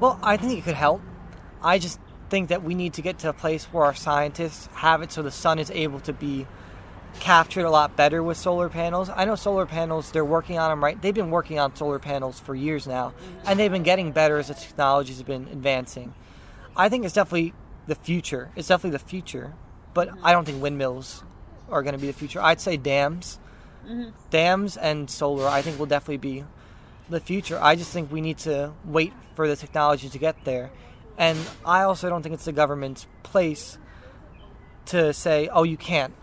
[0.00, 1.00] Well, I think it could help.
[1.72, 1.98] I just
[2.30, 5.22] think that we need to get to a place where our scientists have it so
[5.22, 6.46] the sun is able to be
[7.18, 9.10] captured a lot better with solar panels.
[9.14, 11.00] I know solar panels, they're working on them right.
[11.00, 13.14] They've been working on solar panels for years now,
[13.44, 16.14] and they've been getting better as the technologies have been advancing.
[16.76, 17.52] I think it's definitely
[17.86, 18.50] the future.
[18.54, 19.52] It's definitely the future,
[19.92, 20.24] but mm-hmm.
[20.24, 21.24] I don't think windmills
[21.68, 22.40] are going to be the future.
[22.40, 23.38] I'd say dams.
[23.84, 24.10] Mm-hmm.
[24.30, 26.44] Dams and solar, I think, will definitely be
[27.08, 27.58] the future.
[27.60, 30.70] I just think we need to wait for the technology to get there.
[31.20, 33.76] And I also don't think it's the government's place
[34.86, 36.14] to say, oh, you can't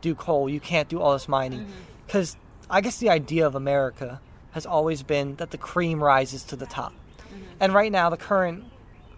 [0.00, 1.60] do coal, you can't do all this mining.
[1.60, 1.72] Mm-hmm.
[2.04, 2.36] Because
[2.68, 6.66] I guess the idea of America has always been that the cream rises to the
[6.66, 6.92] top.
[6.92, 7.44] Mm-hmm.
[7.60, 8.64] And right now, the current,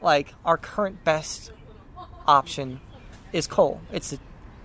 [0.03, 1.51] like, our current best
[2.27, 2.83] option
[3.33, 3.81] is coal.
[3.90, 4.14] It's,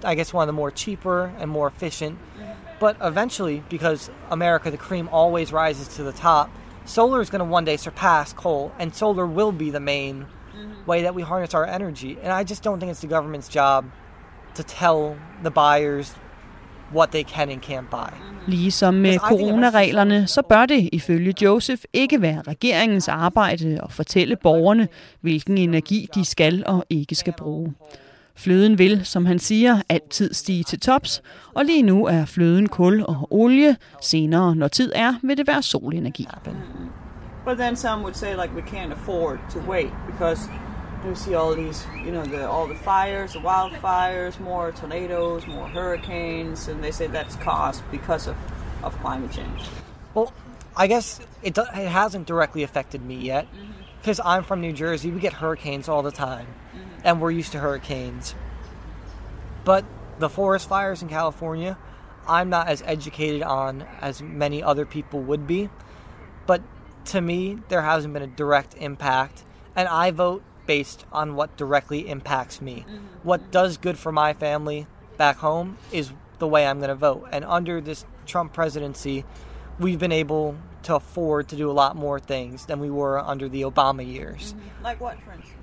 [0.04, 2.20] I guess, one of the more cheaper and more efficient.
[2.20, 2.52] Mm-hmm.
[2.82, 6.52] But eventually, because America, the cream always rises to the top,
[6.84, 10.28] solar is going to one day surpass coal, and solar will be the main
[10.88, 12.18] way that we harness our energy.
[12.24, 13.86] And I just don't think it's the government's job
[14.56, 16.16] to tell the buyers
[16.94, 18.12] what they can and can't buy.
[18.48, 24.88] Ligesom med coronareglerne, så bør det ifølge Joseph ikke være regeringens arbejde at fortælle borgerne,
[25.22, 27.74] hvilken energi de skal og ikke skal bruge.
[28.36, 31.22] Fløden vil, som han siger, altid stige til tops,
[31.56, 33.76] og lige nu er fløden kul og olie.
[34.02, 36.28] Senere, når tid er, vil det være solenergi.
[37.48, 40.50] But then some would say like we can't afford to wait because
[41.06, 45.66] you see all these, you know, the, all the fires, the wildfires, more tornadoes, more
[45.70, 48.36] hurricanes, and they say that's caused because of,
[48.84, 49.62] of climate change.
[50.14, 50.34] Well,
[50.76, 53.72] I guess it, do, it hasn't directly affected me yet mm-hmm.
[54.02, 55.10] because I'm from New Jersey.
[55.10, 57.00] We get hurricanes all the time, mm-hmm.
[57.06, 58.36] and we're used to hurricanes.
[59.64, 59.86] But
[60.20, 61.78] the forest fires in California,
[62.28, 65.70] I'm not as educated on as many other people would be.
[66.46, 66.62] But
[67.08, 69.44] to me, there hasn't been a direct impact,
[69.76, 72.86] and I vote based on what directly impacts me.
[72.88, 72.98] Mm-hmm.
[73.24, 74.86] What does good for my family
[75.18, 77.30] back home is the way I'm going to vote.
[77.32, 79.26] And under this Trump presidency,
[79.80, 83.50] we've been able to afford to do a lot more things than we were under
[83.50, 84.54] the Obama years.
[84.54, 84.84] Mm-hmm.
[84.84, 85.54] Like what, for instance?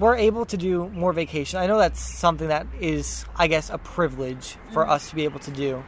[0.00, 1.60] We're able to do more vacation.
[1.60, 4.90] I know that's something that is, I guess, a privilege for mm-hmm.
[4.90, 5.84] us to be able to do.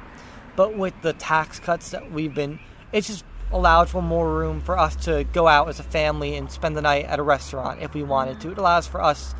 [0.54, 2.60] But with the tax cuts that we've been,
[2.92, 6.50] it's just allowed for more room for us to go out as a family and
[6.50, 8.52] spend the night at a restaurant if we wanted to.
[8.52, 9.34] It allows for us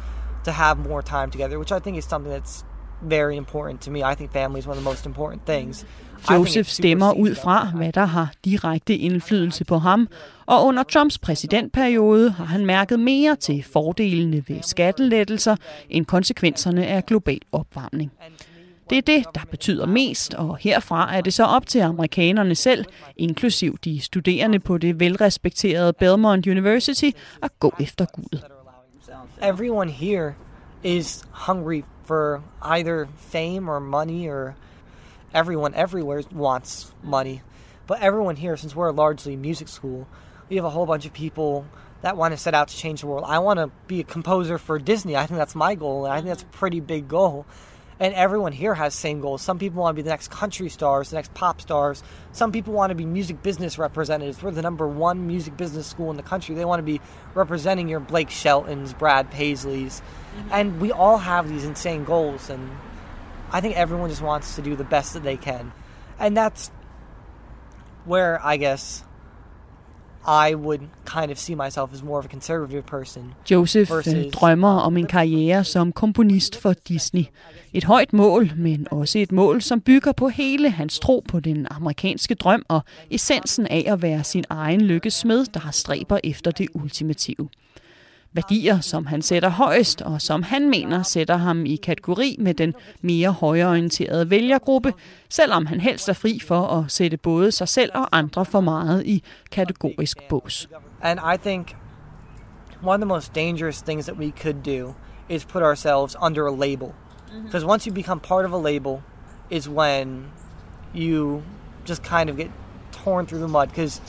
[0.45, 2.65] to have more time together, which I think is something that's
[3.03, 4.03] very important to me.
[4.03, 5.87] I think family is one of the most important things.
[6.31, 10.09] Joseph stemmer ud fra, hvad der har direkte indflydelse på ham,
[10.47, 15.57] og under Trumps præsidentperiode har han mærket mere til fordelene ved skattelettelser
[15.91, 18.13] end konsekvenserne af global opvarmning.
[18.91, 22.85] Det er det, der betyder mest, og herfra er det så op til amerikanerne selv,
[23.17, 27.11] inklusiv de studerende på det velrespekterede Belmont University,
[27.43, 28.41] at gå efter Gud.
[29.43, 30.35] everyone here
[30.83, 34.55] is hungry for either fame or money or
[35.35, 37.41] everyone everywhere wants money.
[37.87, 40.07] But everyone here since we're largely music school
[40.51, 41.65] we have a whole bunch of people
[42.03, 43.25] that want to set out to change the world.
[43.27, 45.17] I want to be a composer for disney.
[45.17, 47.47] I think that's my goal and i think that's a pretty big goal.
[48.01, 49.43] And everyone here has same goals.
[49.43, 52.03] Some people want to be the next country stars the next pop stars.
[52.33, 54.43] Some people want to be music business representatives.
[54.43, 56.55] We're the number one music business school in the country.
[56.55, 57.01] They want to be
[57.35, 60.01] representing your blake sheltons brad paisleys.
[60.01, 60.49] Mm-hmm.
[60.51, 62.71] And we all have these insane goals and
[63.53, 65.73] i think everyone just wants to do the best that they can.
[66.19, 66.71] And that's
[68.07, 69.05] where i guess
[70.27, 74.79] i would kind of see myself as more of a conservative person Joseph versus drømmer
[74.79, 77.25] om en karriere som komponist for Disney.
[77.73, 81.67] Et højt mål, men også et mål, som bygger på hele hans tro på den
[81.71, 86.51] amerikanske drøm og essensen af at være sin egen lykkes smed, der har stræber efter
[86.51, 87.49] det ultimative.
[88.33, 92.75] Værdier, som han sætter højst, og som han mener sætter ham i kategori med den
[93.01, 94.93] mere højreorienterede vælgergruppe,
[95.29, 99.07] selvom han helst er fri for at sætte både sig selv og andre for meget
[99.07, 100.69] i kategorisk bås.
[101.03, 101.77] And I think
[102.83, 104.95] one of the most dangerous things that we could do
[105.29, 106.89] is put ourselves under a label.
[107.45, 109.01] Because once you become part of a label,
[109.51, 110.25] is when
[110.95, 111.43] you
[111.89, 112.51] just kind of get
[113.03, 113.69] torn through the mud.
[113.71, 114.01] Because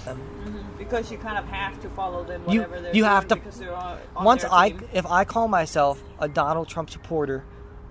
[0.78, 3.36] Because you kind of have to follow them, you they're you have to
[3.74, 4.90] on, on once I team.
[4.94, 7.44] if I call myself a Donald Trump supporter,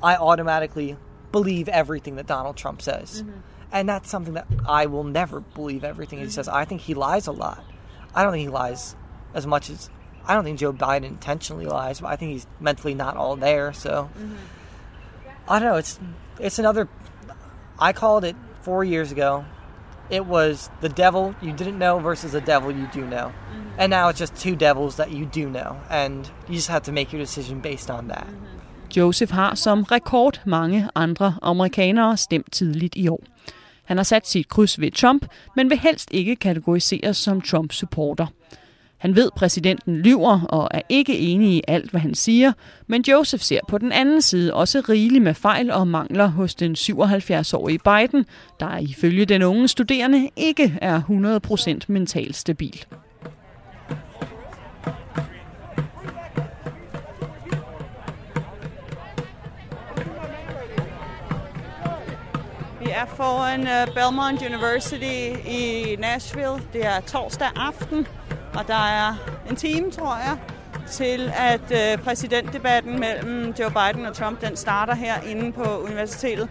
[0.03, 0.97] I automatically
[1.33, 3.23] believe everything that Donald Trump says.
[3.23, 3.41] Mm-hmm.
[3.73, 6.33] And that's something that I will never believe everything he mm-hmm.
[6.33, 6.49] says.
[6.49, 7.65] I think he lies a lot.
[8.15, 8.97] I don't think he lies
[9.33, 9.89] as much as
[10.27, 13.73] I don't think Joe Biden intentionally lies, but I think he's mentally not all there.
[13.73, 14.35] So mm-hmm.
[15.49, 15.77] I don't know.
[15.77, 16.01] It's
[16.39, 16.89] it's another.
[17.79, 19.45] I called it four years ago.
[20.11, 23.33] It was the devil you didn't know versus the devil you do know,
[23.79, 26.93] and now it's just two devils that you do know, and you just have to
[26.93, 28.27] make your decision based on that.
[28.97, 33.21] Joseph har som rekord mange andre amerikanere stemt tidligt i år.
[33.85, 38.27] Han har sat sit kryds ved Trump, men vil helst ikke kategoriseres som Trump-supporter.
[39.01, 42.53] Han ved, præsidenten lyver og er ikke enig i alt, hvad han siger,
[42.87, 46.73] men Joseph ser på den anden side også rigeligt med fejl og mangler hos den
[46.73, 48.27] 77-årige Biden,
[48.61, 51.01] der ifølge den unge studerende ikke er
[51.79, 52.85] 100% mentalt stabil.
[62.81, 66.59] Vi er foran øh, Belmont University i Nashville.
[66.73, 68.07] Det er torsdag aften,
[68.55, 69.15] og der er
[69.51, 70.37] en time, tror jeg,
[70.91, 76.49] til at øh, præsidentdebatten mellem Joe Biden og Trump, den starter her inde på universitetet.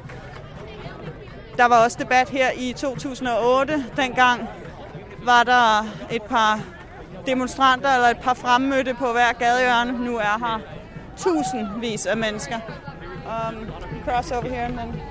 [1.57, 3.85] Der var også debat her i 2008.
[3.95, 4.49] Dengang
[5.23, 6.59] var der et par
[7.25, 10.05] demonstranter eller et par fremmødte på hver gadehjørne.
[10.05, 10.59] Nu er her
[11.17, 12.59] tusindvis af mennesker.
[13.25, 13.67] Um,
[14.05, 15.01] cross over here, and then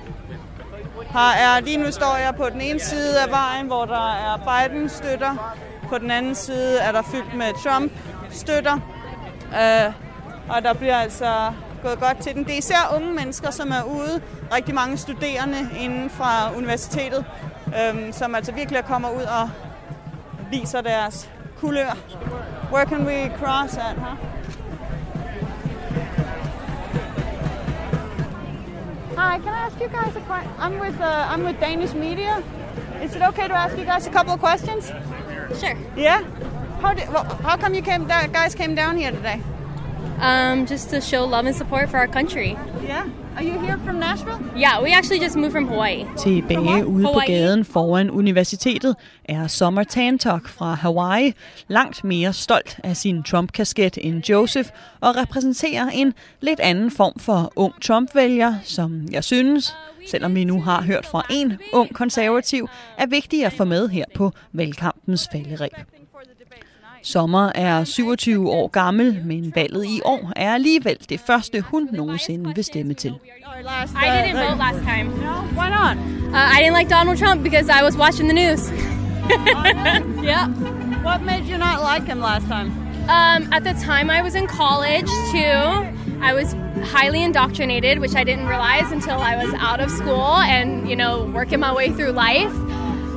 [1.09, 4.37] her er, lige nu står jeg på den ene side af vejen, hvor der er
[4.37, 5.55] Biden-støtter.
[5.89, 8.79] På den anden side er der fyldt med Trump-støtter.
[9.53, 9.93] øh,
[10.49, 12.43] og der bliver altså gået godt til den.
[12.43, 14.21] Det er især unge mennesker, som er ude.
[14.53, 17.25] Rigtig mange studerende inden fra universitetet,
[17.67, 19.49] øh, som altså virkelig kommer ud og
[20.51, 21.29] viser deres
[21.59, 21.97] kulør.
[22.71, 24.17] Where can we cross at, huh?
[29.17, 30.53] Hi, can I ask you guys a question?
[30.59, 32.33] I'm with uh, I'm with Danish media.
[33.03, 34.91] Is it okay to ask you guys a couple of questions?
[35.57, 35.77] Sure.
[35.95, 36.23] Yeah.
[36.81, 39.41] How did, well, how come you came down, guys came down here today?
[40.19, 42.57] Um, just to show love and support for our country.
[42.83, 43.09] Yeah.
[43.39, 44.39] Are you here from Nashville?
[44.57, 46.05] Yeah, we actually just moved from Hawaii.
[46.17, 47.27] Tilbage ude på Hawaii.
[47.27, 51.33] gaden foran universitetet er Summer Tantok fra Hawaii
[51.67, 54.69] langt mere stolt af sin Trump-kasket end Joseph
[55.01, 59.75] og repræsenterer en lidt anden form for ung Trump-vælger, som jeg synes,
[60.07, 62.67] selvom vi nu har hørt fra en ung konservativ,
[62.97, 65.98] er vigtig at få med her på valgkampens falderæb.
[67.03, 72.55] Sommer er 27 år gammel, men valget i år er alligevel det første, hun nogensinde
[72.55, 73.09] vil stemme til.
[73.09, 75.07] I didn't vote last time.
[75.09, 75.61] No?
[75.61, 75.97] Why not?
[76.33, 78.71] Uh, I didn't like Donald Trump because I was watching the news.
[80.31, 80.47] yeah.
[81.03, 82.67] What made you not like him last time?
[83.09, 85.89] Um, at the time, I was in college too.
[86.21, 90.89] I was highly indoctrinated, which I didn't realize until I was out of school and,
[90.89, 92.53] you know, working my way through life.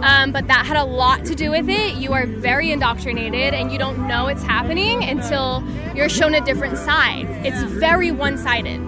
[0.02, 1.94] Um, but that had a lot to do with it.
[1.94, 5.62] You are very indoctrinated and you don't know it's happening until
[5.94, 7.26] you're shown a different side.
[7.46, 8.80] It's very one sided.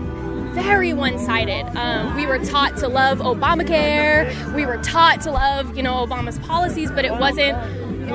[0.55, 1.67] Very one sided.
[1.77, 4.55] Um, we were taught to love Obamacare.
[4.55, 7.57] We were taught to love, you know, Obama's policies, but it wasn't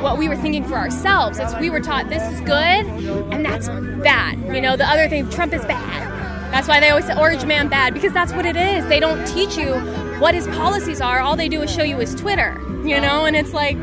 [0.04, 1.40] what we were thinking for ourselves.
[1.40, 2.86] It's we were taught this is good
[3.34, 3.70] and that's
[4.04, 4.40] bad.
[4.54, 6.10] You know, the other thing, Trump is bad.
[6.52, 8.86] That's why they always say Orange Man bad because that's what it is.
[8.88, 9.74] They don't teach you
[10.22, 11.20] what his policies are.
[11.20, 12.50] All they do is show you his Twitter,
[12.86, 13.78] you know, and it's like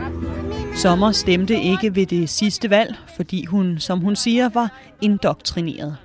[0.77, 5.97] Sommer stemte ikke ved det sidste valg, fordi hun, som hun siger, var indoktrineret.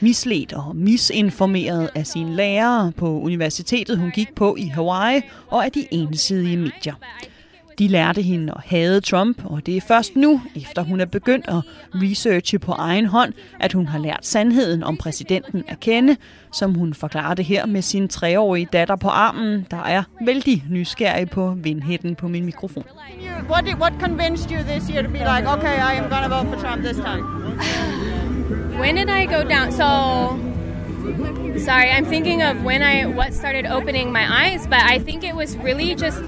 [0.00, 5.72] Misledt og misinformeret af sine lærere på universitetet, hun gik på i Hawaii, og af
[5.72, 6.94] de ensidige medier.
[7.78, 11.48] De lærte hende at hade Trump, og det er først nu, efter hun er begyndt
[11.48, 11.62] at
[11.94, 16.16] researche på egen hånd, at hun har lært sandheden om præsidenten at kende,
[16.52, 21.30] som hun forklarer det her med sin treårige datter på armen, der er vældig nysgerrig
[21.30, 22.84] på vindhætten på min mikrofon.
[23.50, 26.48] What did, what convinced you this year to be like, okay, I am to vote
[26.52, 27.22] for Trump this time?
[28.80, 29.72] when did I go down?
[29.72, 29.88] So
[31.58, 35.34] sorry, I'm thinking of when I what started opening my eyes, but I think it
[35.34, 36.18] was really just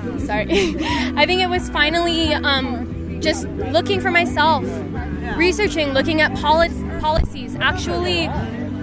[0.26, 0.46] sorry.
[0.50, 4.64] I think it was finally um, just looking for myself.
[5.36, 6.70] researching, looking at poli-
[7.00, 8.28] policies, actually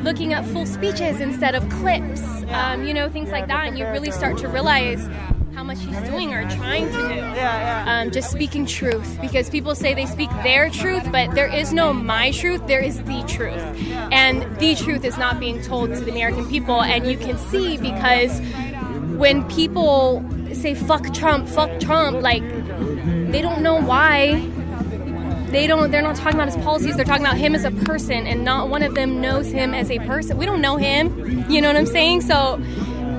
[0.03, 3.85] looking at full speeches instead of clips, um, you know, things like that, and you
[3.87, 5.05] really start to realize
[5.53, 7.89] how much he's doing or trying to do.
[7.89, 11.91] Um, just speaking truth, because people say they speak their truth, but there is no
[11.93, 12.65] my truth.
[12.67, 13.61] There is the truth,
[14.11, 16.81] and the truth is not being told to the American people.
[16.81, 18.39] And you can see because
[19.17, 20.23] when people
[20.57, 22.43] say "fuck Trump," "fuck Trump," like
[23.31, 24.41] they don't know why.
[25.51, 28.27] They don't they're not talking about his policies they're talking about him as a person
[28.27, 30.37] and not one of them knows him as a person.
[30.37, 31.05] We don't know him
[31.49, 32.21] you know what i'm saying?
[32.21, 32.59] So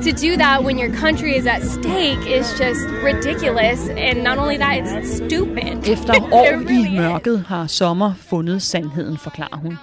[0.02, 4.56] to do that when your country is at stake is just ridiculous and not only
[4.58, 5.88] that it's stupid.
[5.88, 9.78] Efter år i mørket har Sommer fundet sandheden, forklarer hun.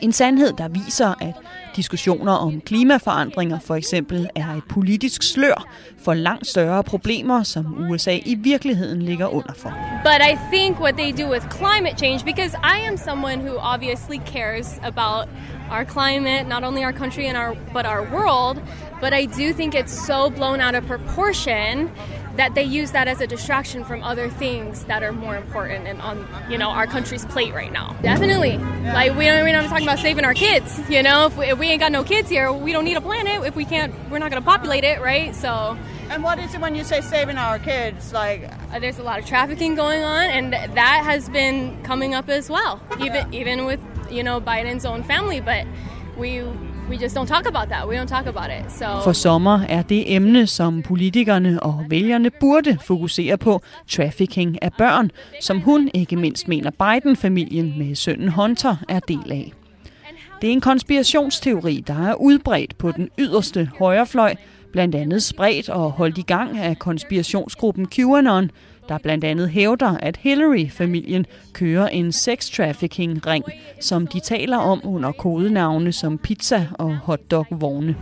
[0.00, 1.34] En sandhed, der viser, at
[1.76, 5.66] diskussioner om klimaforandringer for eksempel er et politisk slør
[6.04, 9.72] for langt større problemer, som USA i virkeligheden ligger under for.
[10.04, 14.18] But I think what they do with climate change, because I am someone who obviously
[14.26, 15.28] cares about
[15.70, 18.56] our climate, not only our country and our but our world,
[19.00, 21.90] but I do think it's so blown out of proportion
[22.36, 26.00] that they use that as a distraction from other things that are more important and
[26.00, 27.96] on you know our country's plate right now.
[28.02, 29.44] Definitely, like we don't.
[29.44, 30.80] We're not talking about saving our kids.
[30.88, 33.00] You know, if we, if we ain't got no kids here, we don't need a
[33.00, 33.44] planet.
[33.46, 35.34] If we can't, we're not going to populate it, right?
[35.34, 35.76] So.
[36.10, 38.12] And what is it when you say saving our kids?
[38.12, 42.28] Like, uh, there's a lot of trafficking going on, and that has been coming up
[42.28, 42.82] as well.
[43.00, 43.80] Even even with
[44.10, 45.66] you know Biden's own family, but
[46.18, 46.42] we
[46.90, 47.88] we just don't talk about that.
[47.88, 48.72] We don't talk about it.
[48.72, 54.72] So For sommer er det emne, som politikerne og vælgerne burde fokusere på, trafficking af
[54.72, 55.10] børn,
[55.40, 59.52] som hun ikke mindst mener Biden-familien med sønnen Hunter er del af.
[60.42, 64.34] Det er en konspirationsteori, der er udbredt på den yderste højrefløj,
[64.72, 68.50] blandt andet spredt og holdt i gang af konspirationsgruppen QAnon,
[68.88, 73.44] der blandt andet hævder, at Hillary-familien kører en sex-trafficking-ring,
[73.80, 77.96] som de taler om under kodenavne som pizza og hotdog-vogne.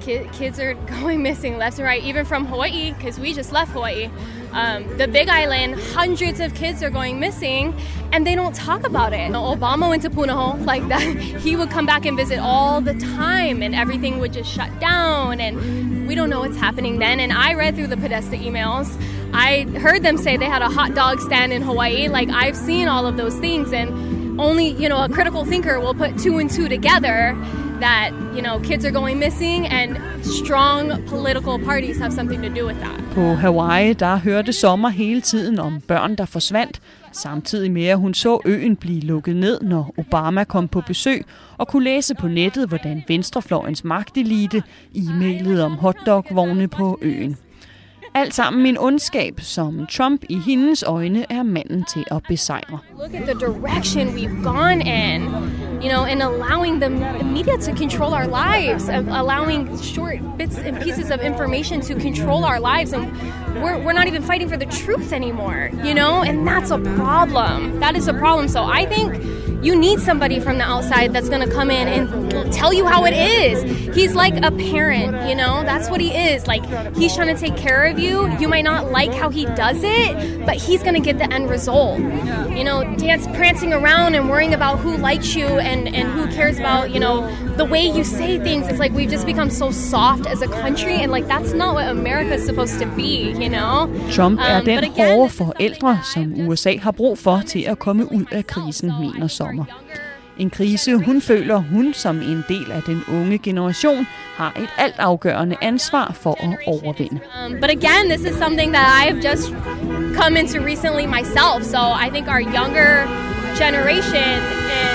[0.00, 4.10] Kids are going missing left and right, even from Hawaii, because we just left Hawaii.
[4.52, 7.74] Um, the Big Island, hundreds of kids are going missing,
[8.12, 9.30] and they don't talk about it.
[9.30, 11.00] Obama went to Punahou like that.
[11.40, 15.40] He would come back and visit all the time, and everything would just shut down,
[15.40, 17.20] and we don't know what's happening then.
[17.20, 18.88] And I read through the Podesta emails.
[19.32, 22.08] I heard them say they had a hot dog stand in Hawaii.
[22.08, 25.94] Like I've seen all of those things, and only you know a critical thinker will
[25.94, 27.36] put two and two together
[27.80, 32.66] that you know kids are going missing and strong political parties have something to do
[32.66, 33.00] with that.
[33.14, 36.80] På Hawaii, der hørte Sommer hele tiden om børn, der forsvandt,
[37.12, 41.24] samtidig med at hun så øen blive lukket ned, når Obama kom på besøg,
[41.58, 44.62] og kunne læse på nettet, hvordan venstrefløjens magtelite
[44.94, 47.36] e-mailede om hotdogvogne på øen.
[48.14, 52.78] Alt sammen en ondskab, som Trump i hendes øjne er manden til at besejre.
[52.98, 55.22] Look at the direction we've gone in,
[55.82, 56.90] you know, and allowing the
[57.24, 62.60] media to control our lives, allowing short bits and pieces of information to control our
[62.60, 63.04] lives, and
[63.62, 67.80] we're, we're not even fighting for the truth anymore, you know, and that's a problem.
[67.80, 68.48] That is a problem.
[68.48, 69.14] So I think
[69.62, 73.04] you need somebody from the outside that's going to come in and tell you how
[73.04, 73.62] it is.
[73.94, 75.62] He's like a parent, you know?
[75.64, 76.46] That's what he is.
[76.46, 76.64] Like
[76.96, 78.30] he's trying to take care of you.
[78.38, 81.50] You might not like how he does it, but he's going to get the end
[81.50, 81.98] result.
[81.98, 86.58] You know, dance prancing around and worrying about who likes you and and who cares
[86.58, 88.66] about, you know, the way you say things.
[88.68, 91.88] It's like we've just become so soft as a country and like that's not what
[91.88, 93.88] America's supposed to be, you know?
[94.10, 98.24] Trump er Um, den hårde forældre, som USA har brug for til at komme ud
[98.32, 99.64] af krisen, mener Sommer.
[100.36, 105.56] En krise, hun føler, hun som en del af den unge generation har et altafgørende
[105.62, 107.20] ansvar for at overvinde.
[107.46, 109.54] Um, but again, this is something that I've just
[110.20, 111.62] come into recently myself.
[111.64, 112.92] So I think our younger
[113.62, 114.38] generation
[114.80, 114.94] is.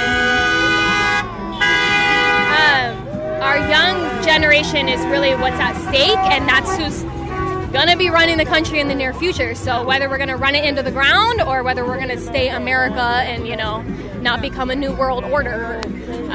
[2.61, 2.91] Um,
[3.47, 3.97] our young
[4.29, 7.14] generation is really what's at stake, and that's who's
[7.75, 9.53] going to be running the country in the near future.
[9.53, 12.21] So whether we're going to run it into the ground or whether we're going to
[12.21, 13.81] stay America and, you know,
[14.21, 15.81] not become a new world order,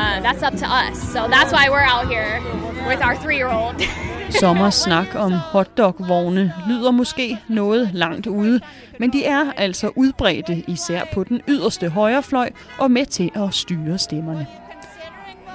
[0.01, 1.01] uh, that's up to us.
[1.15, 2.43] So that's why we're out here
[2.87, 3.75] with our three year old.
[4.41, 8.61] Sommers snak om hotdog-vogne lyder måske noget langt ude,
[8.99, 13.99] men de er altså udbredte især på den yderste højrefløj og med til at styre
[13.99, 14.47] stemmerne.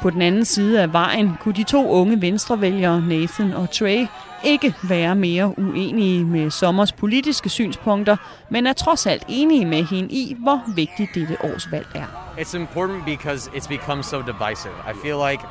[0.02, 4.08] På den anden side af vejen kunne de to unge venstrevælgere, Nathan og Trey,
[4.44, 8.18] ikke være mere uenige med Sommers politiske synspunkter,
[8.50, 12.06] men er trods alt enige med hende i, hvor vigtigt dette års valg er.
[12.38, 14.74] It's important because it's become so divisive.
[14.92, 15.44] I feel like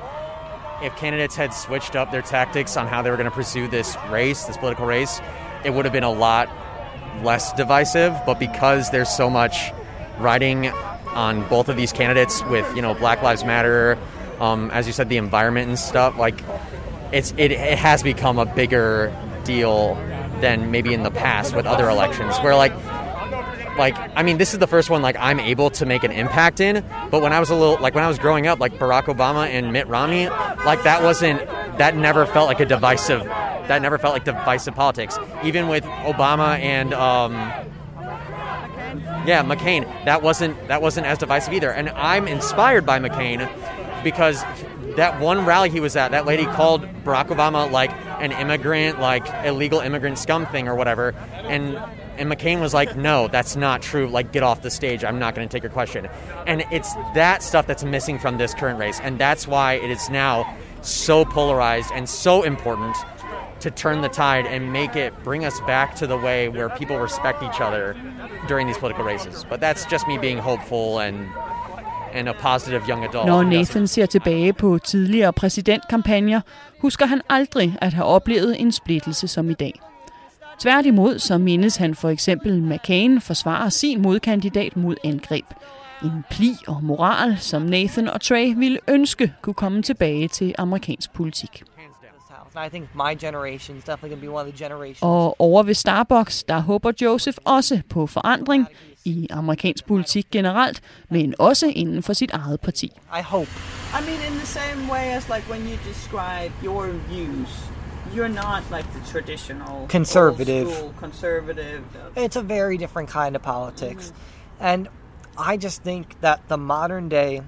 [0.83, 3.97] if candidates had switched up their tactics on how they were going to pursue this
[4.13, 5.23] race, this political race,
[5.65, 6.49] it would have been a lot
[7.23, 8.13] less divisive.
[8.27, 9.73] But because there's so much
[10.19, 10.69] riding
[11.15, 13.97] on both of these candidates with you know Black Lives Matter,
[14.41, 16.19] um, as you said, the environment and stuff.
[16.19, 16.43] Like
[17.15, 19.95] it's it, it has become a bigger deal
[20.41, 22.73] than maybe in the past with other elections, where like
[23.77, 26.61] like I mean this is the first one like I'm able to make an impact
[26.61, 29.05] in but when I was a little like when I was growing up like Barack
[29.05, 31.45] Obama and Mitt Romney like that wasn't
[31.79, 35.19] that never felt like a divisive that never felt like divisive politics.
[35.43, 37.33] Even with Obama and um
[39.27, 41.71] yeah McCain that wasn't that wasn't as divisive either.
[41.71, 43.49] And I'm inspired by McCain
[44.05, 44.45] because
[44.97, 47.91] that one rally he was at that lady called Barack Obama like
[48.21, 51.15] an immigrant like illegal immigrant scum thing or whatever
[51.45, 51.79] and
[52.17, 54.07] and McCain was like, no, that's not true.
[54.07, 55.05] Like, get off the stage.
[55.05, 56.09] I'm not going to take your question.
[56.47, 59.01] And it's that stuff that's missing from this current race.
[59.01, 62.97] And that's why it is now so polarized and so important
[63.61, 66.99] to turn the tide and make it bring us back to the way where people
[66.99, 67.97] respect each other
[68.47, 69.45] during these political races.
[69.49, 71.27] But that's just me being hopeful and
[72.15, 73.27] and a positive young adult.
[73.27, 76.41] Når Nathan ser tilbage på tidligere præsidentkampagner,
[76.81, 79.81] husker han aldrig at have oplevet en splittelse som i dag.
[80.59, 85.45] Tværtimod så mindes han for eksempel McCain forsvarer sin modkandidat mod angreb.
[86.05, 91.13] En pli og moral, som Nathan og Trey ville ønske kunne komme tilbage til amerikansk
[91.13, 91.63] politik.
[92.57, 95.03] And I think my generation is definitely going to be one of the generations.
[95.03, 98.67] Og over ved Starbucks, der håber Joseph også på forandring
[99.05, 100.81] i amerikansk politik generelt,
[101.11, 102.93] men også inden for sit eget parti.
[103.19, 103.51] I hope.
[103.99, 107.49] I mean, in the same way as like when you describe your views,
[108.15, 110.71] you're not like the traditional Conservative.
[110.73, 111.83] school conservative.
[112.17, 114.05] It's a very different kind of politics.
[114.07, 114.65] Mm-hmm.
[114.65, 114.89] And
[115.39, 117.43] I just think that the modern day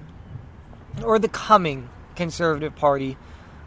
[1.03, 3.17] or the coming Conservative Party,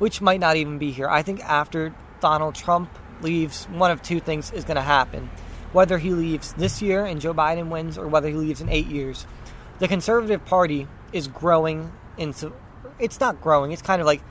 [0.01, 2.91] which might not even be here, I think after Donald Trump
[3.21, 5.31] leaves, one of two things is going to happen.
[5.73, 8.87] Whether he leaves this year and Joe Biden wins, or whether he leaves in eight
[8.87, 9.27] years.
[9.79, 12.53] The Conservative Party is growing into.
[12.99, 14.23] It's not growing, it's kind of like,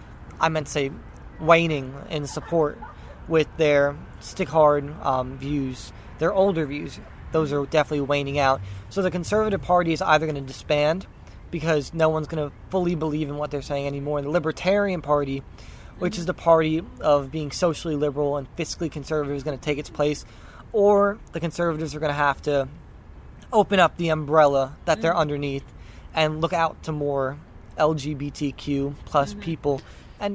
[0.41, 0.91] I meant to say,
[1.39, 2.79] waning in support
[3.27, 6.99] with their stick hard um, views, their older views.
[7.31, 8.59] Those are definitely waning out.
[8.89, 11.05] So the Conservative Party is either going to disband
[11.51, 14.19] because no one's going to fully believe in what they're saying anymore.
[14.19, 15.43] And the Libertarian Party,
[15.97, 19.77] which is the party of being socially liberal and fiscally conservative, is going to take
[19.77, 20.25] its place.
[20.71, 22.67] Or the conservatives are going to have to
[23.51, 25.21] open up the umbrella that they're mm-hmm.
[25.21, 25.65] underneath
[26.13, 27.37] and look out to more
[27.77, 29.41] LGBTQ plus mm-hmm.
[29.41, 29.81] people.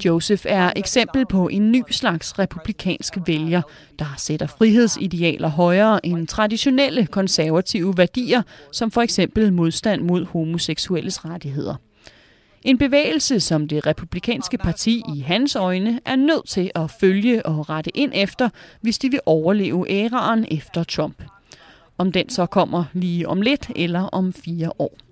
[0.05, 3.63] Joseph er eksempel på en ny slags republikansk vælger,
[3.99, 11.75] der sætter frihedsidealer højere end traditionelle konservative værdier, som for eksempel modstand mod homoseksuelles rettigheder.
[12.63, 17.71] En bevægelse, som det republikanske parti i hans øjne er nødt til at følge og
[17.71, 18.49] rette ind efter,
[18.81, 21.23] hvis de vil overleve æraen efter Trump.
[21.99, 25.04] Om den så kommer lige om lidt eller om fire år.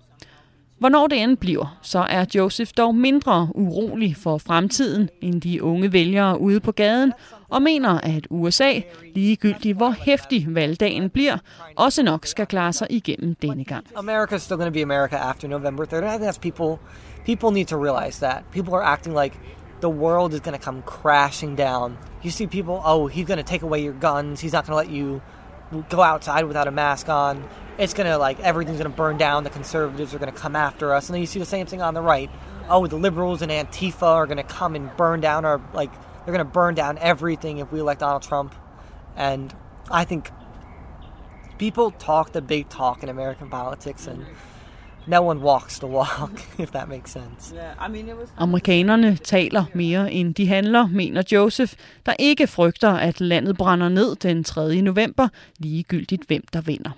[0.82, 5.92] Hvornår det end bliver, så er Joseph dog mindre urolig for fremtiden end de unge
[5.92, 7.12] vælgere ude på gaden,
[7.48, 8.80] og mener, at USA,
[9.14, 11.36] ligegyldigt hvor hæftig valgdagen bliver,
[11.76, 13.86] også nok skal klare sig igennem denne gang.
[13.96, 16.14] America's still going to be America after November 3rd.
[16.14, 16.78] I think people.
[17.26, 18.42] People need to realize that.
[18.52, 19.34] People are acting like
[19.80, 21.96] the world is going to come crashing down.
[22.24, 24.40] You see people, oh, he's going to take away your guns.
[24.40, 25.20] He's not going to let you
[25.88, 27.48] go outside without a mask on.
[27.78, 29.44] It's to, like, everything's to burn down.
[29.44, 31.08] The conservatives are to come after us.
[31.08, 32.30] And then you see the same thing on the right.
[32.68, 35.90] Oh, the liberals and Antifa are to come and burn down our, like,
[36.24, 38.54] they're to burn down everything if we elect Donald Trump.
[39.16, 39.54] And
[39.90, 40.30] I think
[41.58, 44.26] people talk the big talk in American politics, and
[45.07, 47.55] no one walks the walk, if that makes sense.
[47.55, 51.74] Yeah, I mean, it was Amerikanerne taler mere end de handler, mener Joseph,
[52.07, 54.82] der ikke frygter, at landet brænder ned den 3.
[54.82, 55.28] november,
[55.59, 56.90] ligegyldigt hvem der vinder.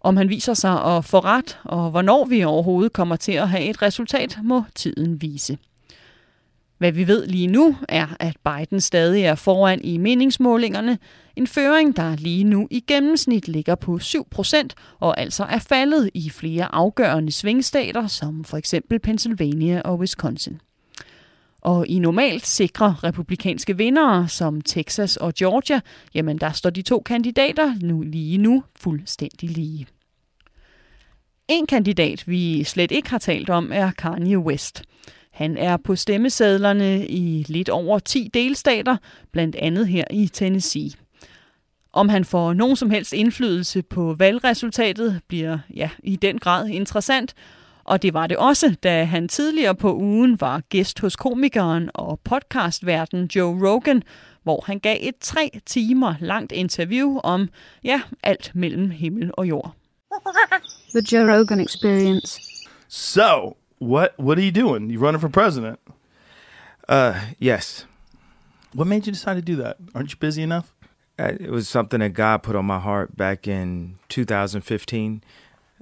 [0.00, 3.64] Om han viser sig at få ret, og hvornår vi overhovedet kommer til at have
[3.64, 5.58] et resultat, må tiden vise.
[6.78, 10.98] Hvad vi ved lige nu, er, at Biden stadig er foran i meningsmålingerne.
[11.36, 14.68] En føring, der lige nu i gennemsnit ligger på 7%
[15.00, 20.60] og altså er faldet i flere afgørende svingstater, som for eksempel Pennsylvania og Wisconsin.
[21.60, 25.80] Og i normalt sikre republikanske vindere, som Texas og Georgia,
[26.14, 29.86] jamen der står de to kandidater nu lige nu fuldstændig lige.
[31.48, 34.82] En kandidat, vi slet ikke har talt om, er Kanye West.
[35.38, 38.96] Han er på stemmesedlerne i lidt over 10 delstater,
[39.32, 40.90] blandt andet her i Tennessee.
[41.92, 47.34] Om han får nogen som helst indflydelse på valgresultatet, bliver ja, i den grad interessant.
[47.84, 52.20] Og det var det også, da han tidligere på ugen var gæst hos komikeren og
[52.24, 54.02] podcastverden Joe Rogan,
[54.42, 57.48] hvor han gav et tre timer langt interview om
[57.84, 59.74] ja, alt mellem himmel og jord.
[60.94, 62.40] The Joe Rogan Experience.
[62.88, 64.90] So, what what are you doing?
[64.90, 65.80] You running for president?
[66.88, 67.84] Uh, yes.
[68.72, 69.78] What made you decide to do that?
[69.94, 70.74] Aren't you busy enough?
[71.18, 75.22] Uh, it was something that God put on my heart back in 2015.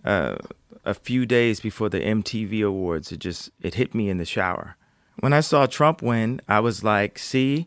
[0.05, 0.37] Uh,
[0.85, 4.77] a few days before the MTV Awards, it just it hit me in the shower.
[5.21, 7.67] When I saw Trump win, I was like, "See,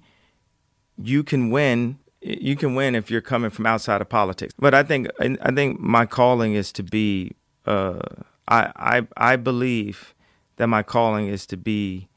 [0.98, 2.00] you can win.
[2.22, 5.80] You can win if you're coming from outside of politics." But I think I think
[5.80, 7.34] my calling is to be.
[7.66, 8.00] Uh,
[8.48, 10.14] I I I believe
[10.60, 12.08] that my calling is to be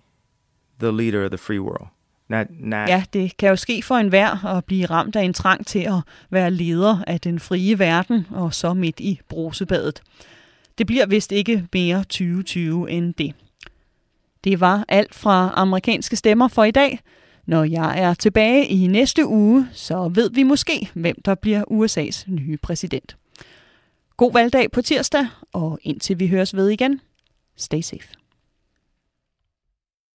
[0.81, 1.87] the leader of the free world.
[2.29, 5.67] Not, not Ja, det kan jo ske for enhver at blive ramt af en trang
[5.67, 10.03] til at være leder af den frie verden, og så midt i brusebadet.
[10.79, 13.35] Det bliver vist ikke mere 2020 end det.
[14.45, 17.01] Det var alt fra amerikanske stemmer for i dag.
[17.47, 22.31] Når jeg er tilbage i næste uge, så ved vi måske, hvem der bliver USA's
[22.31, 23.17] nye præsident.
[24.17, 27.01] God valgdag på tirsdag, og indtil vi høres ved igen,
[27.57, 28.22] stay safe.